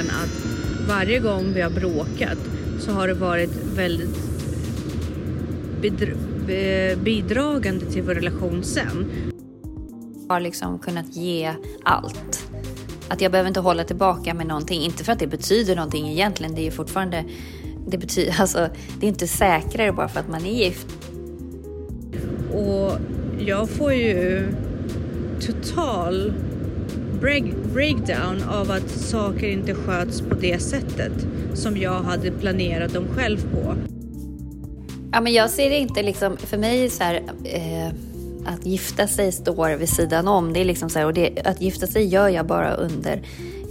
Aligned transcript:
början 0.00 0.16
att 0.16 0.88
varje 0.88 1.18
gång 1.18 1.52
vi 1.52 1.60
har 1.60 1.70
bråkat 1.70 2.38
så 2.78 2.92
har 2.92 3.08
det 3.08 3.14
varit 3.14 3.50
väldigt 3.74 4.18
bidragande 7.04 7.86
till 7.86 8.02
vår 8.02 8.14
relation 8.14 8.64
sen. 8.64 9.10
Jag 10.28 10.34
har 10.34 10.40
liksom 10.40 10.78
kunnat 10.78 11.16
ge 11.16 11.54
allt. 11.84 12.50
Att 13.08 13.20
jag 13.20 13.32
behöver 13.32 13.48
inte 13.48 13.60
hålla 13.60 13.84
tillbaka 13.84 14.34
med 14.34 14.46
någonting. 14.46 14.82
Inte 14.82 15.04
för 15.04 15.12
att 15.12 15.18
det 15.18 15.26
betyder 15.26 15.76
någonting 15.76 16.08
egentligen. 16.08 16.54
Det 16.54 16.60
är 16.60 16.64
ju 16.64 16.70
fortfarande... 16.70 17.24
Det, 17.86 17.98
betyder, 17.98 18.34
alltså, 18.40 18.68
det 19.00 19.06
är 19.06 19.08
inte 19.08 19.26
säkrare 19.26 19.92
bara 19.92 20.08
för 20.08 20.20
att 20.20 20.28
man 20.28 20.46
är 20.46 20.64
gift. 20.64 20.86
Och 22.52 22.92
jag 23.38 23.70
får 23.70 23.92
ju 23.92 24.48
total 25.40 26.32
break, 27.20 27.44
breakdown 27.74 28.42
av 28.48 28.70
att 28.70 28.90
saker 28.90 29.48
inte 29.48 29.74
sköts 29.74 30.20
på 30.20 30.34
det 30.34 30.58
sättet 30.58 31.12
som 31.54 31.76
jag 31.76 32.02
hade 32.02 32.30
planerat 32.30 32.94
dem 32.94 33.08
själv 33.08 33.52
på. 33.52 33.74
Ja, 35.12 35.20
men 35.20 35.32
jag 35.32 35.50
ser 35.50 35.70
det 35.70 35.78
inte 35.78 36.02
liksom, 36.02 36.36
för 36.36 36.56
mig 36.56 36.90
så 36.90 37.04
här, 37.04 37.22
eh, 37.44 37.88
att 38.46 38.66
gifta 38.66 39.06
sig 39.06 39.32
står 39.32 39.76
vid 39.76 39.88
sidan 39.88 40.28
om. 40.28 40.52
Det 40.52 40.60
är 40.60 40.64
liksom 40.64 40.90
så 40.90 40.98
här, 40.98 41.06
och 41.06 41.14
det, 41.14 41.42
att 41.44 41.60
gifta 41.60 41.86
sig 41.86 42.06
gör 42.06 42.28
jag 42.28 42.46
bara 42.46 42.74
under 42.74 43.22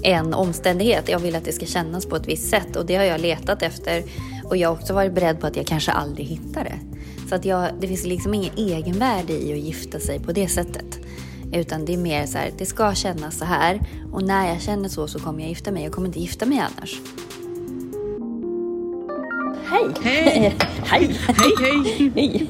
en 0.03 0.33
omständighet. 0.33 1.09
Jag 1.09 1.19
vill 1.19 1.35
att 1.35 1.45
det 1.45 1.51
ska 1.51 1.65
kännas 1.65 2.05
på 2.05 2.15
ett 2.15 2.27
visst 2.27 2.49
sätt 2.49 2.75
och 2.75 2.85
det 2.85 2.95
har 2.95 3.03
jag 3.03 3.21
letat 3.21 3.63
efter. 3.63 4.03
Och 4.43 4.57
jag 4.57 4.69
har 4.69 4.75
också 4.75 4.93
varit 4.93 5.13
beredd 5.13 5.39
på 5.39 5.47
att 5.47 5.55
jag 5.55 5.67
kanske 5.67 5.91
aldrig 5.91 6.27
hittar 6.27 6.63
det. 6.63 6.79
Så 7.29 7.35
att 7.35 7.45
jag, 7.45 7.69
det 7.79 7.87
finns 7.87 8.05
liksom 8.05 8.33
ingen 8.33 8.57
egenvärde 8.57 9.33
i 9.33 9.53
att 9.53 9.59
gifta 9.59 9.99
sig 9.99 10.19
på 10.19 10.31
det 10.31 10.47
sättet. 10.47 10.99
Utan 11.53 11.85
det 11.85 11.93
är 11.93 11.97
mer 11.97 12.25
så 12.25 12.37
här, 12.37 12.51
det 12.57 12.65
ska 12.65 12.95
kännas 12.95 13.37
så 13.37 13.45
här. 13.45 13.79
Och 14.11 14.23
när 14.23 14.47
jag 14.47 14.61
känner 14.61 14.89
så 14.89 15.07
så 15.07 15.19
kommer 15.19 15.39
jag 15.39 15.49
gifta 15.49 15.71
mig. 15.71 15.83
Jag 15.83 15.91
kommer 15.91 16.07
inte 16.07 16.19
gifta 16.19 16.45
mig 16.45 16.59
annars. 16.59 17.01
Hej! 19.65 19.89
Hej! 20.01 20.55
hej! 20.83 21.15
Hej, 21.27 21.53
hej! 21.59 22.11
hej! 22.15 22.49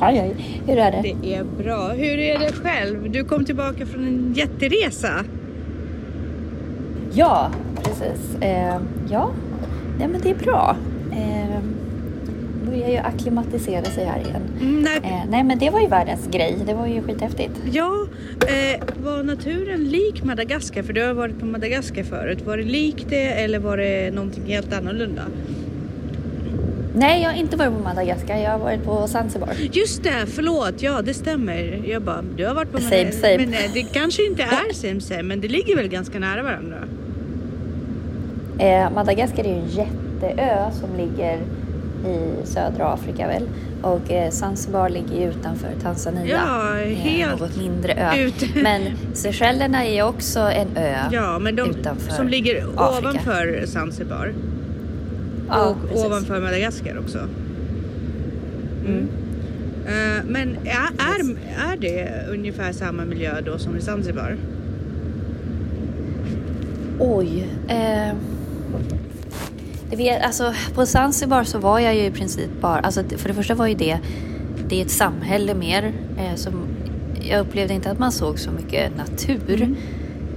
Hej, 0.00 0.16
hej! 0.16 0.62
Hur 0.66 0.78
är 0.78 0.92
det? 0.92 1.16
Det 1.22 1.34
är 1.34 1.44
bra. 1.44 1.88
Hur 1.88 2.18
är 2.18 2.38
det 2.38 2.52
själv? 2.52 3.10
Du 3.10 3.24
kom 3.24 3.44
tillbaka 3.44 3.86
från 3.86 4.06
en 4.06 4.34
jätteresa. 4.36 5.24
Ja, 7.12 7.50
precis. 7.82 8.34
Eh, 8.40 8.80
ja, 9.10 9.30
Nej, 9.98 10.08
men 10.08 10.20
det 10.20 10.30
är 10.30 10.34
bra. 10.34 10.76
Eh, 11.12 11.60
börjar 12.74 12.90
ju 12.90 12.96
akklimatisera 12.96 13.84
sig 13.84 14.04
här 14.04 14.18
igen. 14.18 14.42
Mm, 14.60 14.82
nej. 14.82 15.00
Eh, 15.02 15.30
nej 15.30 15.44
men 15.44 15.58
det 15.58 15.70
var 15.70 15.80
ju 15.80 15.86
världens 15.86 16.26
grej. 16.26 16.56
Det 16.66 16.74
var 16.74 16.86
ju 16.86 17.02
skithäftigt. 17.02 17.52
Ja, 17.72 18.06
eh, 18.40 18.82
var 19.04 19.22
naturen 19.22 19.84
lik 19.84 20.24
Madagaskar? 20.24 20.82
För 20.82 20.92
du 20.92 21.06
har 21.06 21.14
varit 21.14 21.40
på 21.40 21.46
Madagaskar 21.46 22.04
förut. 22.04 22.42
Var 22.46 22.56
det 22.56 22.62
lik 22.62 23.06
det 23.08 23.26
eller 23.26 23.58
var 23.58 23.76
det 23.76 24.14
någonting 24.14 24.44
helt 24.46 24.72
annorlunda? 24.72 25.22
Nej, 26.96 27.22
jag 27.22 27.30
har 27.30 27.36
inte 27.36 27.56
varit 27.56 27.72
på 27.72 27.82
Madagaskar. 27.82 28.36
Jag 28.36 28.50
har 28.50 28.58
varit 28.58 28.84
på 28.84 29.06
Zanzibar. 29.08 29.54
Just 29.72 30.02
det, 30.02 30.26
förlåt. 30.26 30.82
Ja, 30.82 31.02
det 31.02 31.14
stämmer. 31.14 31.82
Jag 31.86 32.02
bara, 32.02 32.22
du 32.36 32.46
har 32.46 32.54
varit 32.54 32.72
på 32.72 32.80
Same, 32.80 33.12
same. 33.12 33.36
Men 33.36 33.48
eh, 33.48 33.70
det 33.74 33.82
kanske 33.82 34.26
inte 34.26 34.42
är 34.42 34.72
same, 34.72 35.00
same, 35.00 35.22
men 35.22 35.40
det 35.40 35.48
ligger 35.48 35.76
väl 35.76 35.88
ganska 35.88 36.18
nära 36.18 36.42
varandra? 36.42 36.76
Eh, 38.58 38.90
Madagaskar 38.94 39.44
är 39.44 39.48
ju 39.48 39.54
en 39.54 39.68
jätteö 39.68 40.70
som 40.70 40.96
ligger 40.96 41.38
i 42.06 42.46
södra 42.46 42.86
Afrika 42.92 43.26
väl. 43.26 43.42
Och 43.82 44.10
eh, 44.12 44.30
Zanzibar 44.30 44.88
ligger 44.88 45.20
ju 45.20 45.30
utanför 45.30 45.68
Tanzania. 45.82 46.26
Ja, 46.26 46.78
eh, 46.80 46.96
helt 46.96 47.40
Något 47.40 47.56
mindre 47.56 47.92
ö. 47.94 48.16
ut. 48.16 48.54
Men 48.62 48.82
Seychellerna 49.14 49.84
är 49.84 50.02
också 50.02 50.40
en 50.40 50.76
ö 50.76 50.96
Ja, 51.12 51.38
men 51.38 51.56
de 51.56 51.70
utanför 51.70 52.10
som 52.12 52.28
ligger 52.28 52.56
Afrika. 52.76 53.08
ovanför 53.08 53.64
Zanzibar. 53.66 54.32
Ja, 55.48 55.68
och 55.68 55.88
precis. 55.88 56.06
ovanför 56.06 56.40
Madagaskar 56.40 56.98
också. 56.98 57.18
Mm. 58.86 59.08
Eh, 59.86 60.24
men 60.24 60.56
är, 60.64 60.90
är, 60.98 61.36
är 61.72 61.76
det 61.76 62.26
ungefär 62.30 62.72
samma 62.72 63.04
miljö 63.04 63.40
då 63.40 63.58
som 63.58 63.76
i 63.76 63.80
Zanzibar? 63.80 64.36
Oj. 66.98 67.48
Eh, 67.68 68.14
det 69.90 69.96
vet, 69.96 70.22
alltså, 70.22 70.54
på 70.74 70.86
Zanzibar 70.86 71.44
så 71.44 71.58
var 71.58 71.78
jag 71.78 71.94
ju 71.94 72.00
i 72.04 72.10
princip 72.10 72.50
bara... 72.60 72.78
Alltså, 72.78 73.02
för 73.16 73.28
det 73.28 73.34
första 73.34 73.54
var 73.54 73.66
ju 73.66 73.74
det, 73.74 73.98
det 74.68 74.80
är 74.80 74.84
ett 74.84 74.90
samhälle 74.90 75.54
mer. 75.54 75.92
Eh, 76.18 76.34
som, 76.34 76.52
jag 77.20 77.40
upplevde 77.40 77.74
inte 77.74 77.90
att 77.90 77.98
man 77.98 78.12
såg 78.12 78.38
så 78.38 78.50
mycket 78.50 78.96
natur. 78.96 79.62
Mm. 79.62 79.76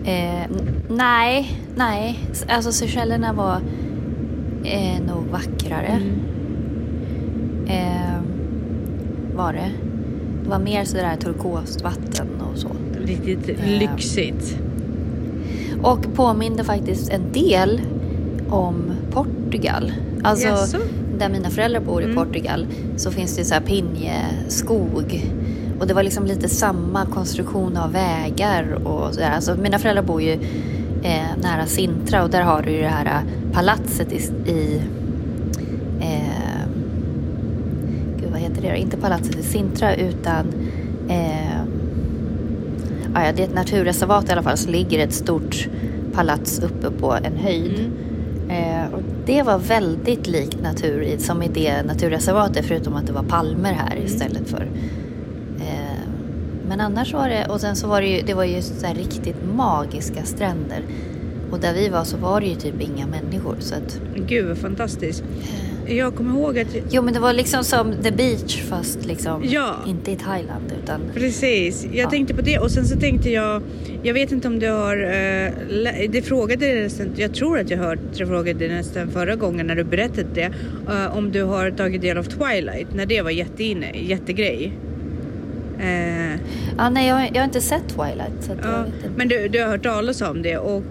Eh, 0.06 0.48
nej, 0.90 1.60
nej. 1.76 2.20
Alltså 2.50 2.72
Seychellerna 2.72 3.34
var 3.34 3.62
eh, 4.64 5.02
nog 5.08 5.24
vackrare. 5.32 6.02
Mm. 6.02 6.20
Eh, 7.68 8.22
var 9.36 9.54
det. 9.54 9.72
Det 10.44 10.50
var 10.50 10.60
mer 10.60 10.84
sådär 10.86 11.16
turkost 11.16 11.82
vatten 11.84 12.28
och 12.52 12.58
så. 12.58 12.68
Riktigt 13.06 13.50
Eh. 13.50 13.80
lyxigt. 13.80 14.58
Och 15.84 16.14
påminde 16.16 16.64
faktiskt 16.64 17.10
en 17.10 17.32
del 17.32 17.82
om 18.50 18.92
Portugal. 19.12 19.92
Alltså 20.24 20.48
Jaså? 20.48 20.78
där 21.20 21.30
mina 21.30 21.50
föräldrar 21.50 21.82
bor 21.82 22.02
i 22.02 22.06
Mm. 22.06 22.16
Portugal 22.16 22.68
så 22.98 23.12
finns 23.12 23.36
det 23.36 23.44
så 23.46 23.54
här 23.54 23.62
pinjeskog. 23.62 25.32
Och 25.80 25.88
det 25.88 25.94
var 25.94 26.04
liksom 26.04 26.26
lite 26.26 26.50
samma 26.50 27.06
konstruktion 27.06 27.78
av 27.78 27.92
vägar 27.92 28.88
och 28.88 29.14
sådär. 29.14 29.32
Alltså 29.32 29.56
mina 29.56 29.80
föräldrar 29.80 30.04
bor 30.04 30.22
ju 30.22 30.32
eh, 31.04 31.38
nära 31.42 31.66
Sintra 31.66 32.24
och 32.24 32.30
där 32.30 32.42
har 32.42 32.62
du 32.62 32.72
ju 32.72 32.82
det 32.82 32.88
här 32.88 33.06
eh, 33.06 33.54
palatset 33.54 34.12
i, 34.14 34.16
i 34.52 34.82
eh, 36.02 36.66
gud 38.22 38.32
vad 38.32 38.40
heter 38.40 38.62
det 38.62 38.70
då? 38.70 38.76
Inte 38.76 38.98
palatset 38.98 39.36
i 39.40 39.44
Sintra 39.44 39.96
utan 39.96 40.46
eh, 41.10 41.58
ja, 43.14 43.32
det 43.36 43.42
är 43.44 43.48
ett 43.48 43.56
naturreservat 43.56 44.30
i 44.30 44.32
alla 44.32 44.44
fall 44.44 44.58
så 44.58 44.70
ligger 44.70 45.00
ett 45.00 45.14
stort 45.14 45.68
palats 46.14 46.60
uppe 46.60 46.92
på 47.00 47.14
en 47.24 47.38
höjd. 47.38 47.80
Mm. 47.80 47.92
Eh, 49.28 49.36
det 49.36 49.44
var 49.44 49.58
väldigt 49.58 50.28
likt 50.28 50.62
natur 50.62 51.18
som 51.18 51.44
i 51.44 51.48
det 51.48 51.84
naturreservatet 51.84 52.66
förutom 52.66 52.96
att 52.96 53.08
det 53.08 53.14
var 53.14 53.24
palmer 53.24 53.74
här 53.74 53.98
istället 54.06 54.50
för 54.50 54.70
eh, 55.60 55.98
men 56.68 56.82
annars 56.82 57.14
var 57.14 57.30
det, 57.30 57.46
och 57.46 57.62
sen 57.62 57.76
så 57.76 57.88
var 57.88 58.02
det 58.02 58.08
ju, 58.08 58.22
det 58.22 58.34
var 58.34 58.44
ju 58.44 58.62
så 58.62 58.88
riktigt 58.88 59.46
magiska 59.56 60.24
stränder. 60.24 60.82
Och 61.52 61.60
där 61.60 61.74
vi 61.74 61.90
var 61.90 62.04
så 62.04 62.18
var 62.18 62.42
det 62.42 62.48
ju 62.48 62.56
typ 62.56 62.82
inga 62.82 63.08
människor 63.08 63.56
så 63.60 63.76
att 63.76 64.02
Gud 64.16 64.48
vad 64.48 64.58
fantastiskt. 64.58 65.24
Jag 65.90 66.16
kommer 66.16 66.32
ihåg 66.40 66.60
att 66.60 66.68
Jo 66.92 67.02
men 67.02 67.14
det 67.14 67.20
var 67.20 67.34
liksom 67.34 67.64
som 67.64 67.94
the 68.04 68.12
beach 68.12 68.62
fast 68.70 69.06
liksom 69.06 69.44
Ja. 69.46 69.76
inte 69.88 70.12
i 70.12 70.16
Thailand 70.16 70.74
utan 70.84 71.02
Precis, 71.14 71.84
jag 71.86 71.96
Ja. 72.06 72.10
tänkte 72.10 72.34
på 72.34 72.42
det 72.42 72.58
och 72.60 72.72
sen 72.72 72.86
så 72.86 73.00
tänkte 73.00 73.30
jag, 73.30 73.62
jag 74.04 74.14
vet 74.14 74.32
inte 74.32 74.48
om 74.48 74.60
du 74.60 74.70
har, 74.70 74.98
eh, 74.98 75.52
det 76.10 76.22
frågade 76.26 76.68
jag 76.68 76.84
nästan, 76.84 77.08
jag 77.16 77.34
tror 77.34 77.60
att 77.60 77.70
jag 77.70 77.78
hört, 77.78 78.00
jag 78.16 78.28
frågade 78.28 78.68
nästan 78.68 79.12
förra 79.12 79.36
gången 79.36 79.68
när 79.68 79.76
du 79.76 79.84
berättade 79.84 80.28
det, 80.34 80.52
eh, 80.90 81.18
om 81.18 81.32
du 81.32 81.44
har 81.44 81.72
tagit 81.72 82.02
del 82.02 82.18
av 82.18 82.24
Twilight, 82.24 82.88
när 82.96 83.06
det 83.06 83.22
var 83.22 83.32
jätteinne, 83.32 83.92
jättegrej. 83.96 84.72
Eh, 85.80 86.40
Ja, 86.78 86.90
nej, 86.90 87.08
jag, 87.08 87.22
jag 87.34 87.36
har 87.42 87.44
inte 87.46 87.62
sett 87.62 87.88
Twilight. 87.90 88.34
Så 88.44 88.52
ja, 88.64 88.82
vet 88.82 88.88
inte. 88.96 89.10
men 89.18 89.28
du, 89.28 89.48
du 89.48 89.62
har 89.62 89.70
hört 89.70 89.84
talas 89.84 90.22
om 90.22 90.42
det 90.42 90.58
och 90.58 90.84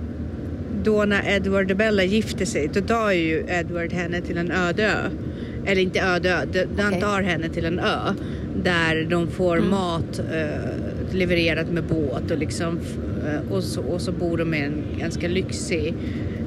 då 0.86 1.04
när 1.04 1.28
Edward 1.36 1.70
och 1.70 1.76
Bella 1.76 2.02
gifter 2.04 2.44
sig, 2.44 2.70
då 2.72 2.80
tar 2.80 3.10
ju 3.10 3.44
Edward 3.48 3.92
henne 3.92 4.20
till 4.20 4.38
en 4.38 4.50
öde 4.52 4.82
ö. 4.86 5.10
Eller 5.66 5.82
inte 5.82 6.00
öde 6.00 6.30
ö, 6.30 6.66
han 6.78 6.88
Okej. 6.88 7.00
tar 7.00 7.22
henne 7.22 7.48
till 7.48 7.64
en 7.64 7.78
ö 7.78 8.14
där 8.64 9.06
de 9.10 9.28
får 9.30 9.56
Mm. 9.56 9.70
mat 9.70 10.18
eh, 10.18 10.95
levererat 11.16 11.68
med 11.70 11.84
båt 11.84 12.30
och 12.30 12.38
liksom 12.38 12.80
eh, 13.26 13.52
och, 13.52 13.62
så, 13.64 13.80
och 13.82 14.00
så 14.00 14.12
bor 14.12 14.38
de 14.38 14.54
i 14.54 14.60
en 14.60 14.82
ganska 14.98 15.28
lyxig 15.28 15.94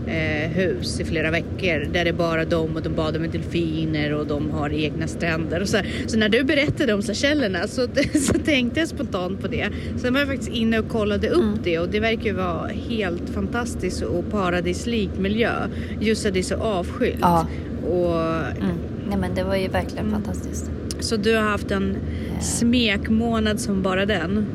eh, 0.08 0.50
hus 0.52 1.00
i 1.00 1.06
flera 1.06 1.32
veckor 1.32 1.88
där 1.94 2.04
det 2.04 2.10
är 2.10 2.14
bara 2.14 2.46
de 2.46 2.76
och 2.76 2.82
de 2.82 2.90
badar 2.96 3.20
med 3.20 3.30
delfiner 3.30 4.14
och 4.14 4.28
de 4.28 4.52
har 4.52 4.70
egna 4.70 5.08
stränder 5.08 5.62
och 5.62 5.70
så, 5.70 5.78
så 6.08 6.18
när 6.18 6.30
du 6.30 6.44
berättade 6.44 6.94
om 6.94 7.02
Seychellerna 7.02 7.68
så, 7.68 7.88
så 8.22 8.34
tänkte 8.34 8.80
jag 8.80 8.90
spontant 8.90 9.42
på 9.42 9.48
det. 9.48 9.68
Sen 9.98 10.14
var 10.14 10.20
jag 10.20 10.30
faktiskt 10.30 10.52
inne 10.52 10.80
och 10.80 10.90
kollade 10.90 11.30
upp 11.30 11.44
Mm. 11.44 11.60
det 11.64 11.80
och 11.80 11.90
det 11.90 12.00
verkar 12.00 12.24
ju 12.26 12.34
vara 12.34 12.68
helt 12.90 13.30
fantastiskt 13.30 14.02
och 14.04 14.32
paradislik 14.32 15.10
miljö. 15.18 15.52
Just 16.00 16.26
att 16.26 16.34
det 16.34 16.40
är 16.40 16.44
så 16.44 16.56
avskilt. 16.56 17.18
Ja. 17.22 17.48
Och, 17.88 18.20
Mm. 18.20 18.76
Nej 19.10 19.18
men 19.18 19.36
det 19.36 19.44
var 19.44 19.56
ju 19.56 19.68
verkligen 19.68 20.08
Mm. 20.08 20.12
fantastiskt. 20.24 20.72
Så 21.00 21.18
du 21.18 21.36
har 21.36 21.42
haft 21.44 21.72
en 21.72 21.98
smekmånad 22.42 23.60
som 23.60 23.82
bara 23.82 24.06
den. 24.06 24.46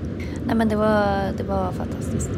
Nej 0.47 0.57
men 0.57 0.69
det 0.69 0.77
var, 0.77 1.33
det 1.37 1.43
var 1.43 1.73
fantastiskt. 1.73 2.31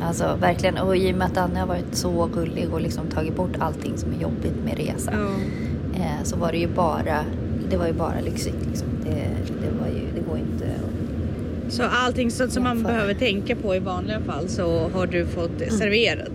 Alltså 0.00 0.36
verkligen. 0.40 0.78
Och 0.78 0.96
i 0.96 1.12
och 1.12 1.16
med 1.16 1.26
att 1.26 1.36
Anne 1.36 1.60
har 1.60 1.66
varit 1.66 1.94
så 1.94 2.28
gullig 2.34 2.68
och 2.72 2.80
liksom 2.80 3.06
tagit 3.06 3.36
bort 3.36 3.56
allting 3.58 3.92
som 3.96 4.12
är 4.12 4.22
jobbigt 4.22 4.64
med 4.64 4.76
resa. 4.76 5.12
Ja. 5.12 6.00
Eh, 6.00 6.22
så 6.24 6.36
var 6.36 6.52
det 6.52 6.58
ju 6.58 6.68
bara, 6.68 7.24
det 7.70 7.76
var 7.76 7.86
ju 7.86 7.92
bara 7.92 8.20
lyxigt 8.24 8.66
liksom. 8.68 8.88
Det, 9.04 9.28
det 9.60 9.80
var 9.80 9.86
ju, 9.86 10.00
det 10.14 10.20
går 10.28 10.38
inte 10.38 10.64
att... 10.64 11.72
Så 11.72 11.82
allting 11.82 12.30
sånt 12.30 12.52
som 12.52 12.62
man 12.62 12.82
behöver 12.82 13.14
tänka 13.14 13.56
på 13.56 13.74
i 13.74 13.78
vanliga 13.78 14.20
fall 14.20 14.48
så 14.48 14.88
har 14.88 15.06
du 15.06 15.26
fått 15.26 15.58
serverat. 15.58 16.32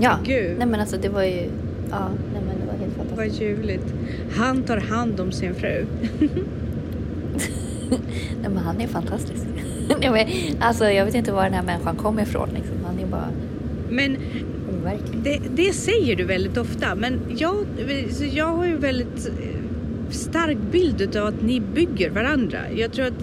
Ja, 0.00 0.18
Gud. 0.24 0.58
nej 0.58 0.66
men 0.66 0.80
alltså 0.80 0.96
det 0.96 1.08
var 1.08 1.22
ju, 1.22 1.50
ja, 1.90 2.08
nej 2.32 2.42
men 2.46 2.57
Vad 3.18 3.28
ljuvligt. 3.28 3.94
Han 4.32 4.62
tar 4.62 4.76
hand 4.76 5.20
om 5.20 5.32
sin 5.32 5.54
fru. 5.54 5.86
Nej 8.40 8.50
men 8.50 8.56
han 8.56 8.80
är 8.80 8.86
fantastisk. 8.86 9.44
nej, 10.00 10.10
men, 10.10 10.26
alltså 10.62 10.84
jag 10.84 11.04
vet 11.04 11.14
inte 11.14 11.32
var 11.32 11.44
den 11.44 11.52
här 11.52 11.62
människan 11.62 11.96
kommer 11.96 12.22
ifrån 12.22 12.48
liksom. 12.54 12.76
Han 12.84 12.98
är 12.98 13.06
bara 13.06 13.28
Men 13.90 14.16
det, 15.24 15.40
det 15.50 15.72
säger 15.72 16.16
du 16.16 16.24
väldigt 16.24 16.56
ofta. 16.56 16.94
Men 16.94 17.20
jag, 17.36 17.54
så 18.10 18.24
jag 18.24 18.46
har 18.46 18.66
ju 18.66 18.76
väldigt 18.76 19.26
eh, 19.26 20.10
stark 20.10 20.58
bild 20.72 21.16
av 21.16 21.26
att 21.26 21.42
ni 21.42 21.60
bygger 21.60 22.10
varandra. 22.10 22.58
Jag 22.76 22.92
tror 22.92 23.06
att 23.06 23.20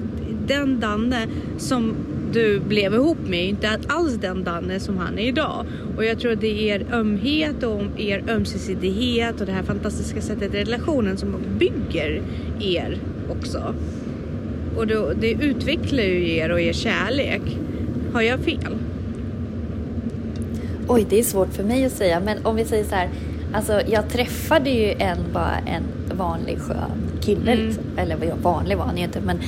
den 0.48 0.80
Danne 0.80 1.28
som 1.58 1.96
du 2.32 2.60
blev 2.60 2.94
ihop 2.94 3.18
med 3.28 3.46
inte 3.46 3.80
alls 3.88 4.14
den 4.14 4.44
Danne 4.44 4.80
som 4.80 4.98
han 4.98 5.20
är 5.20 5.28
idag. 5.28 5.66
Och 5.98 6.06
jag 6.06 6.20
tror 6.20 6.32
att 6.32 6.42
det 6.42 6.70
är 6.70 6.80
er 6.80 6.86
ömhet 6.94 7.64
och 7.64 8.00
er 8.00 8.24
ömsesidighet 8.30 9.42
och 9.42 9.46
det 9.46 9.52
här 9.52 9.64
fantastiska 9.64 10.22
sättet 10.22 10.54
i 10.54 10.58
relationen 10.58 11.18
som 11.18 11.36
bygger 11.58 12.22
er 12.60 12.98
också. 13.30 13.76
Och 14.78 14.88
då, 14.88 15.14
det 15.22 15.32
utvecklar 15.32 16.04
ju 16.04 16.30
er 16.30 16.52
och 16.52 16.62
er 16.62 16.74
kärlek. 16.74 17.42
Har 18.14 18.22
jag 18.22 18.40
fel? 18.40 18.78
Oj, 20.88 21.06
det 21.10 21.20
är 21.20 21.24
svårt 21.24 21.54
för 21.54 21.64
mig 21.64 21.86
att 21.86 21.92
säga, 21.92 22.20
men 22.20 22.46
om 22.46 22.56
vi 22.56 22.66
säger 22.66 22.84
så 22.84 22.96
här. 22.96 23.10
Alltså, 23.54 23.82
jag 23.88 24.10
träffade 24.10 24.70
ju 24.70 24.92
en, 24.92 25.18
bara 25.34 25.58
en 25.58 25.84
vanlig 26.18 26.60
skön 26.60 27.06
kille. 27.22 27.52
Mm. 27.52 27.66
Liksom. 27.66 27.84
Eller 27.98 28.36
vanlig 28.42 28.78
var 28.78 28.86
han 28.86 28.98
ju 28.98 29.04
inte, 29.04 29.22
men 29.22 29.40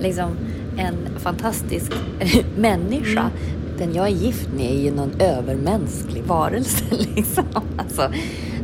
liksom 0.00 0.36
en 0.76 0.96
fantastisk 1.18 1.92
människa. 2.56 3.20
Mm. 3.20 3.32
Den 3.78 3.94
jag 3.94 4.06
är 4.06 4.10
gift 4.10 4.48
med 4.56 4.70
är 4.70 4.80
ju 4.80 4.90
någon 4.90 5.12
övermänsklig 5.18 6.22
varelse. 6.24 6.84
Liksom. 7.16 7.44
Alltså, 7.76 8.10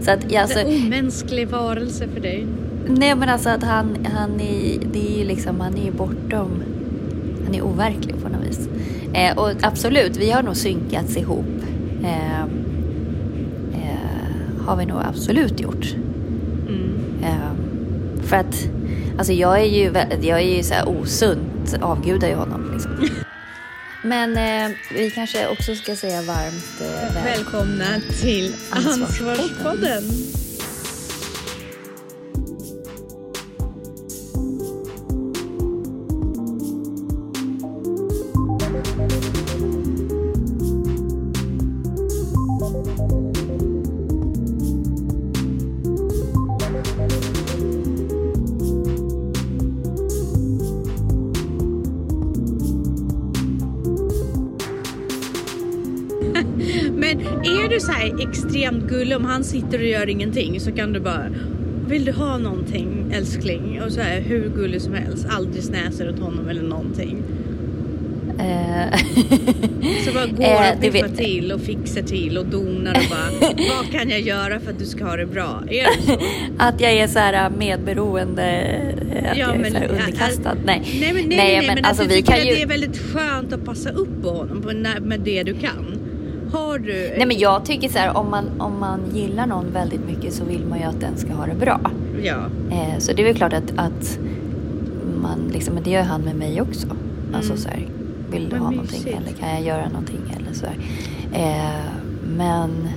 så 0.00 0.10
att, 0.10 0.34
alltså, 0.34 0.58
en 0.58 0.86
omänsklig 0.86 1.48
varelse 1.48 2.08
för 2.08 2.20
dig. 2.20 2.46
nej, 2.88 3.14
men 3.16 3.28
alltså 3.28 3.48
att 3.48 3.62
han, 3.62 4.06
han, 4.14 4.40
är, 4.40 4.78
det 4.92 5.14
är 5.14 5.18
ju 5.18 5.24
liksom, 5.24 5.60
han 5.60 5.76
är 5.76 5.84
ju 5.84 5.92
bortom... 5.92 6.62
Han 7.44 7.54
är 7.54 7.62
overklig 7.62 8.22
på 8.22 8.28
något 8.28 8.46
vis. 8.46 8.68
Eh, 9.14 9.38
och 9.38 9.50
absolut, 9.62 10.16
vi 10.16 10.30
har 10.30 10.42
nog 10.42 10.56
synkats 10.56 11.16
ihop. 11.16 11.46
Eh, 12.04 12.42
eh, 13.72 14.64
har 14.66 14.76
vi 14.76 14.86
nog 14.86 14.98
absolut 15.04 15.60
gjort. 15.60 15.94
Mm. 16.68 16.92
Eh, 17.22 17.52
för 18.22 18.36
att, 18.36 18.68
alltså 19.18 19.32
jag 19.32 19.60
är 19.60 19.64
ju, 19.64 19.84
jag 20.20 20.38
är 20.40 20.56
ju 20.56 20.62
så 20.62 20.74
här 20.74 20.88
osunt, 20.88 21.74
avgudar 21.80 22.28
ju 22.28 22.34
honom. 22.34 22.72
Liksom. 22.72 23.08
Men 24.02 24.36
eh, 24.36 24.76
vi 24.94 25.10
kanske 25.10 25.48
också 25.48 25.74
ska 25.74 25.96
säga 25.96 26.22
varmt 26.22 26.80
eh, 26.80 27.14
väl. 27.14 27.24
Välkomna 27.24 28.00
till 28.20 28.54
Ansvarspodden. 28.70 29.40
Ansvarspodden. 29.40 30.41
Gullig 58.92 59.16
om 59.16 59.24
han 59.24 59.44
sitter 59.44 59.78
och 59.78 59.84
gör 59.86 60.08
ingenting 60.08 60.60
så 60.60 60.72
kan 60.72 60.92
du 60.92 61.00
bara 61.00 61.26
vill 61.88 62.04
du 62.04 62.12
ha 62.12 62.38
någonting 62.38 63.12
älskling? 63.14 63.80
Och 63.86 63.92
så 63.92 64.00
här 64.00 64.20
hur 64.20 64.48
gullig 64.56 64.80
som 64.82 64.94
helst. 64.94 65.26
Aldrig 65.30 65.64
snäser 65.64 66.08
åt 66.08 66.18
honom 66.18 66.48
eller 66.48 66.62
någonting. 66.62 67.22
Eh, 68.38 68.98
Så 70.04 70.12
bara 70.14 70.26
går 70.36 70.44
Eh, 70.44 70.70
och 70.70 70.76
det 70.80 70.90
piffar 70.92 71.08
vet- 71.08 71.16
till 71.18 71.52
och 71.52 71.60
fixar 71.60 72.02
till 72.02 72.38
och 72.38 72.46
donar 72.46 72.90
och 72.94 73.10
bara 73.10 73.52
vad 73.76 73.90
kan 73.92 74.08
jag 74.10 74.20
göra 74.20 74.60
för 74.60 74.70
att 74.70 74.78
du 74.78 74.84
ska 74.84 75.04
ha 75.04 75.16
det 75.16 75.26
bra? 75.26 75.62
Är 75.70 75.84
det 75.84 76.02
så? 76.02 76.12
att 76.58 76.80
jag 76.80 76.92
är 76.92 77.06
så 77.06 77.18
här 77.18 77.50
medberoende, 77.58 78.42
eh, 79.12 79.30
att 79.30 79.36
Ja, 79.38 79.46
jag 79.46 79.54
är 79.54 79.58
men- 79.58 79.72
så 79.72 79.78
här 79.78 79.84
ja, 79.84 79.90
underkastad. 80.04 80.54
Nej, 80.64 80.82
Nej 81.00 81.12
men, 81.12 81.24
nej, 81.28 81.36
nej, 81.36 81.56
nej, 81.58 81.66
men, 81.74 81.84
alltså 81.84 82.02
att 82.02 82.08
du 82.08 82.14
vi 82.14 82.22
tycker 82.22 82.38
att 82.40 82.46
ju... 82.46 82.54
det 82.54 82.62
är 82.62 82.66
väldigt 82.66 82.98
skönt 82.98 83.52
att 83.52 83.64
passa 83.64 83.90
upp 83.90 84.22
på 84.22 84.28
honom 84.28 84.76
med 85.02 85.20
det 85.20 85.42
du 85.42 85.54
kan. 85.54 85.98
Har 86.52 86.78
du... 86.78 87.14
Nej 87.16 87.26
men 87.26 87.38
jag 87.38 87.64
tycker 87.64 87.88
så 87.88 87.98
här, 87.98 88.16
om 88.16 88.30
man, 88.30 88.60
om 88.60 88.80
man 88.80 89.00
gillar 89.14 89.46
någon 89.46 89.72
väldigt 89.72 90.06
mycket 90.06 90.34
så 90.34 90.44
vill 90.44 90.66
man 90.66 90.78
ju 90.78 90.84
att 90.84 91.00
den 91.00 91.16
ska 91.16 91.32
ha 91.32 91.46
det 91.46 91.54
bra. 91.54 91.80
Ja. 92.22 92.36
Eh, 92.70 92.98
så 92.98 93.12
det 93.12 93.22
är 93.22 93.26
väl 93.26 93.36
klart 93.36 93.52
att, 93.52 93.72
att 93.76 94.18
man 95.22 95.50
liksom, 95.52 95.74
men 95.74 95.82
det 95.82 95.90
gör 95.90 96.02
han 96.02 96.20
med 96.20 96.36
mig 96.36 96.60
också. 96.60 96.86
Alltså 97.34 97.56
så 97.56 97.68
här, 97.68 97.86
vill 98.30 98.48
du 98.48 98.56
Vad 98.56 98.60
ha 98.60 98.70
mysigt. 98.70 98.92
någonting 98.92 99.22
eller 99.26 99.38
kan 99.38 99.48
jag 99.48 99.62
göra 99.62 99.88
någonting 99.88 100.36
eller 100.36 100.52
så 100.54 100.66
här. 100.66 100.76
Eh, 101.32 101.84
men 102.36 102.88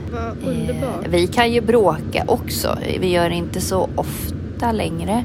eh, 0.43 1.09
vi 1.09 1.27
kan 1.27 1.51
ju 1.53 1.61
bråka 1.61 2.23
också. 2.27 2.77
Vi 2.99 3.07
gör 3.11 3.29
det 3.29 3.35
inte 3.35 3.61
så 3.61 3.89
ofta 3.95 4.71
längre. 4.71 5.23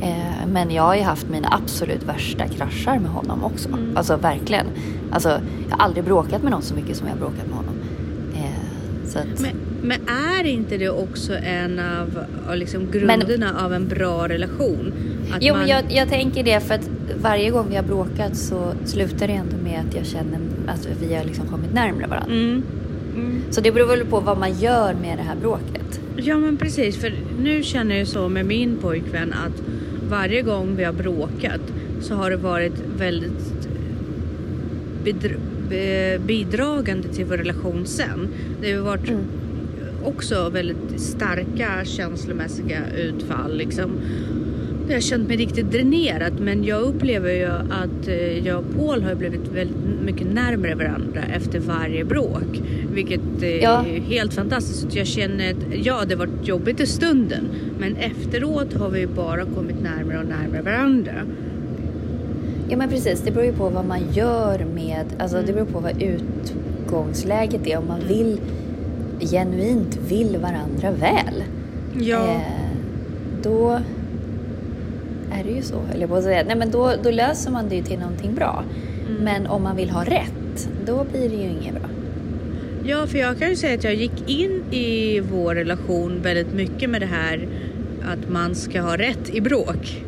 Eh, 0.00 0.46
men 0.52 0.70
jag 0.70 0.82
har 0.82 0.94
ju 0.96 1.02
haft 1.02 1.28
mina 1.28 1.48
absolut 1.50 2.02
värsta 2.02 2.48
kraschar 2.48 2.98
med 2.98 3.10
honom 3.10 3.44
också. 3.44 3.68
Mm. 3.68 3.96
Alltså 3.96 4.16
verkligen. 4.16 4.66
Alltså, 5.10 5.28
jag 5.68 5.76
har 5.76 5.84
aldrig 5.84 6.04
bråkat 6.04 6.42
med 6.42 6.50
någon 6.52 6.62
så 6.62 6.74
mycket 6.74 6.96
som 6.96 7.06
jag 7.06 7.14
har 7.14 7.20
bråkat 7.20 7.46
med 7.46 7.56
honom. 7.56 7.74
Eh, 8.34 9.20
att, 9.20 9.40
Men, 9.40 9.52
men 9.82 9.98
är 10.40 10.44
inte 10.44 10.78
det 10.78 10.88
också 10.88 11.32
en 11.36 11.78
av 11.78 12.18
liksom 12.56 12.90
grunderna 12.90 13.64
av 13.64 13.72
en 13.74 13.88
bra 13.88 14.28
relation? 14.28 14.92
Att 15.32 15.42
Jo, 15.42 15.54
man- 15.54 15.60
men 15.60 15.68
jag, 15.70 15.84
jag 15.92 16.08
tänker 16.08 16.44
det 16.44 16.60
för 16.60 16.74
att 16.74 16.90
varje 17.22 17.50
gång 17.50 17.66
vi 17.70 17.76
har 17.76 17.82
bråkat 17.82 18.36
så 18.36 18.72
slutar 18.84 19.26
det 19.26 19.32
ändå 19.32 19.56
med 19.64 19.80
att 19.88 19.94
jag 19.96 20.06
känner 20.06 20.38
att 20.66 20.88
vi 21.00 21.14
har 21.14 21.24
liksom 21.24 21.46
kommit 21.46 21.72
närmare 21.74 22.06
varandra. 22.06 22.32
Mm. 22.34 22.62
Mm. 23.16 23.42
Så 23.50 23.60
det 23.60 23.72
beror 23.72 23.86
väl 23.86 24.06
på 24.06 24.20
vad 24.20 24.38
man 24.38 24.58
gör 24.58 24.94
med 24.94 25.18
det 25.18 25.22
här 25.22 25.36
bråket. 25.40 26.00
Ja 26.16 26.36
men 26.36 26.56
precis, 26.56 26.96
för 27.00 27.12
nu 27.40 27.62
känner 27.62 27.96
jag 27.96 28.08
så 28.08 28.28
med 28.28 28.46
min 28.46 28.76
pojkvän 28.76 29.32
att 29.32 29.62
varje 30.08 30.42
gång 30.42 30.76
vi 30.76 30.84
har 30.84 30.92
bråkat 30.92 31.60
så 32.00 32.14
har 32.14 32.30
det 32.30 32.36
varit 32.36 32.82
väldigt 32.98 33.68
bidragande 36.26 37.08
till 37.08 37.24
vår 37.24 37.36
relation 37.36 37.86
sen. 37.86 38.28
Det 38.60 38.72
har 38.72 38.82
varit 38.82 39.08
Mm. 39.08 39.20
också 40.04 40.48
väldigt 40.50 41.00
starka 41.00 41.84
känslomässiga 41.84 42.78
utfall 42.96 43.56
liksom. 43.56 43.90
Jag 44.88 44.94
har 44.96 45.00
känt 45.00 45.28
mig 45.28 45.36
riktigt 45.36 45.70
dränerad 45.72 46.40
men 46.40 46.64
jag 46.64 46.82
upplever 46.82 47.32
ju 47.32 47.44
att 47.70 48.08
eh, 48.08 48.46
jag 48.46 48.58
och 48.58 48.64
Paul 48.78 49.02
har 49.02 49.14
blivit 49.14 49.48
väldigt 49.54 49.76
mycket 50.04 50.26
närmare 50.34 50.74
varandra 50.74 51.20
efter 51.36 51.58
varje 51.60 52.04
bråk. 52.04 52.62
Vilket 52.94 53.42
eh, 53.42 53.48
Ja. 53.56 53.84
är 53.86 54.00
helt 54.00 54.34
fantastiskt. 54.34 54.94
Jag 54.94 55.06
känner 55.06 55.50
att 55.50 55.56
ja, 55.86 56.04
det 56.08 56.14
var 56.16 56.28
jobbigt 56.42 56.80
i 56.80 56.86
stunden 56.86 57.44
men 57.78 57.96
efteråt 57.96 58.74
har 58.74 58.88
vi 58.90 59.06
bara 59.06 59.44
kommit 59.44 59.82
närmare 59.82 60.18
och 60.18 60.26
närmare 60.26 60.62
varandra. 60.62 61.12
Ja 62.68 62.76
men 62.76 62.88
precis, 62.88 63.20
det 63.24 63.30
beror 63.30 63.46
ju 63.46 63.52
på 63.52 63.68
vad 63.68 63.84
man 63.86 64.00
gör 64.12 64.66
med, 64.74 65.04
alltså 65.18 65.36
Mm. 65.36 65.46
det 65.46 65.52
beror 65.52 65.66
på 65.66 65.78
vad 65.80 66.02
utgångsläget 66.02 67.66
är. 67.66 67.78
Om 67.78 67.86
man 67.88 68.00
vill, 68.08 68.40
genuint 69.20 69.98
vill 70.08 70.36
varandra 70.42 70.90
väl. 71.00 71.42
Ja, 72.00 72.24
Eh, 72.24 72.40
då 73.42 73.78
är 75.40 75.44
det 75.44 75.50
ju 75.50 75.62
så, 75.62 75.82
jag 76.00 76.08
på 76.08 76.16
att 76.16 76.24
säga. 76.24 76.44
Nej 76.46 76.56
men 76.56 76.70
då, 76.70 76.92
då 77.02 77.10
löser 77.10 77.50
man 77.50 77.68
det 77.68 77.76
ju 77.76 77.82
till 77.82 77.98
någonting 77.98 78.34
bra. 78.34 78.64
Mm. 79.08 79.24
Men 79.24 79.46
om 79.46 79.62
man 79.62 79.76
vill 79.76 79.90
ha 79.90 80.04
rätt, 80.04 80.68
då 80.86 81.04
blir 81.04 81.28
det 81.28 81.36
ju 81.36 81.50
inget 81.50 81.74
bra. 81.74 81.88
ja, 82.84 83.06
för 83.06 83.18
jag 83.18 83.38
kan 83.38 83.50
ju 83.50 83.56
säga 83.56 83.74
att 83.74 83.84
jag 83.84 83.94
gick 83.94 84.30
in 84.30 84.64
i 84.70 85.20
vår 85.20 85.54
relation 85.54 86.22
väldigt 86.22 86.54
mycket 86.54 86.90
med 86.90 87.02
det 87.02 87.06
här 87.06 87.48
att 88.12 88.28
man 88.30 88.54
ska 88.54 88.80
ha 88.80 88.96
rätt 88.96 89.30
i 89.34 89.40
bråk. 89.40 90.02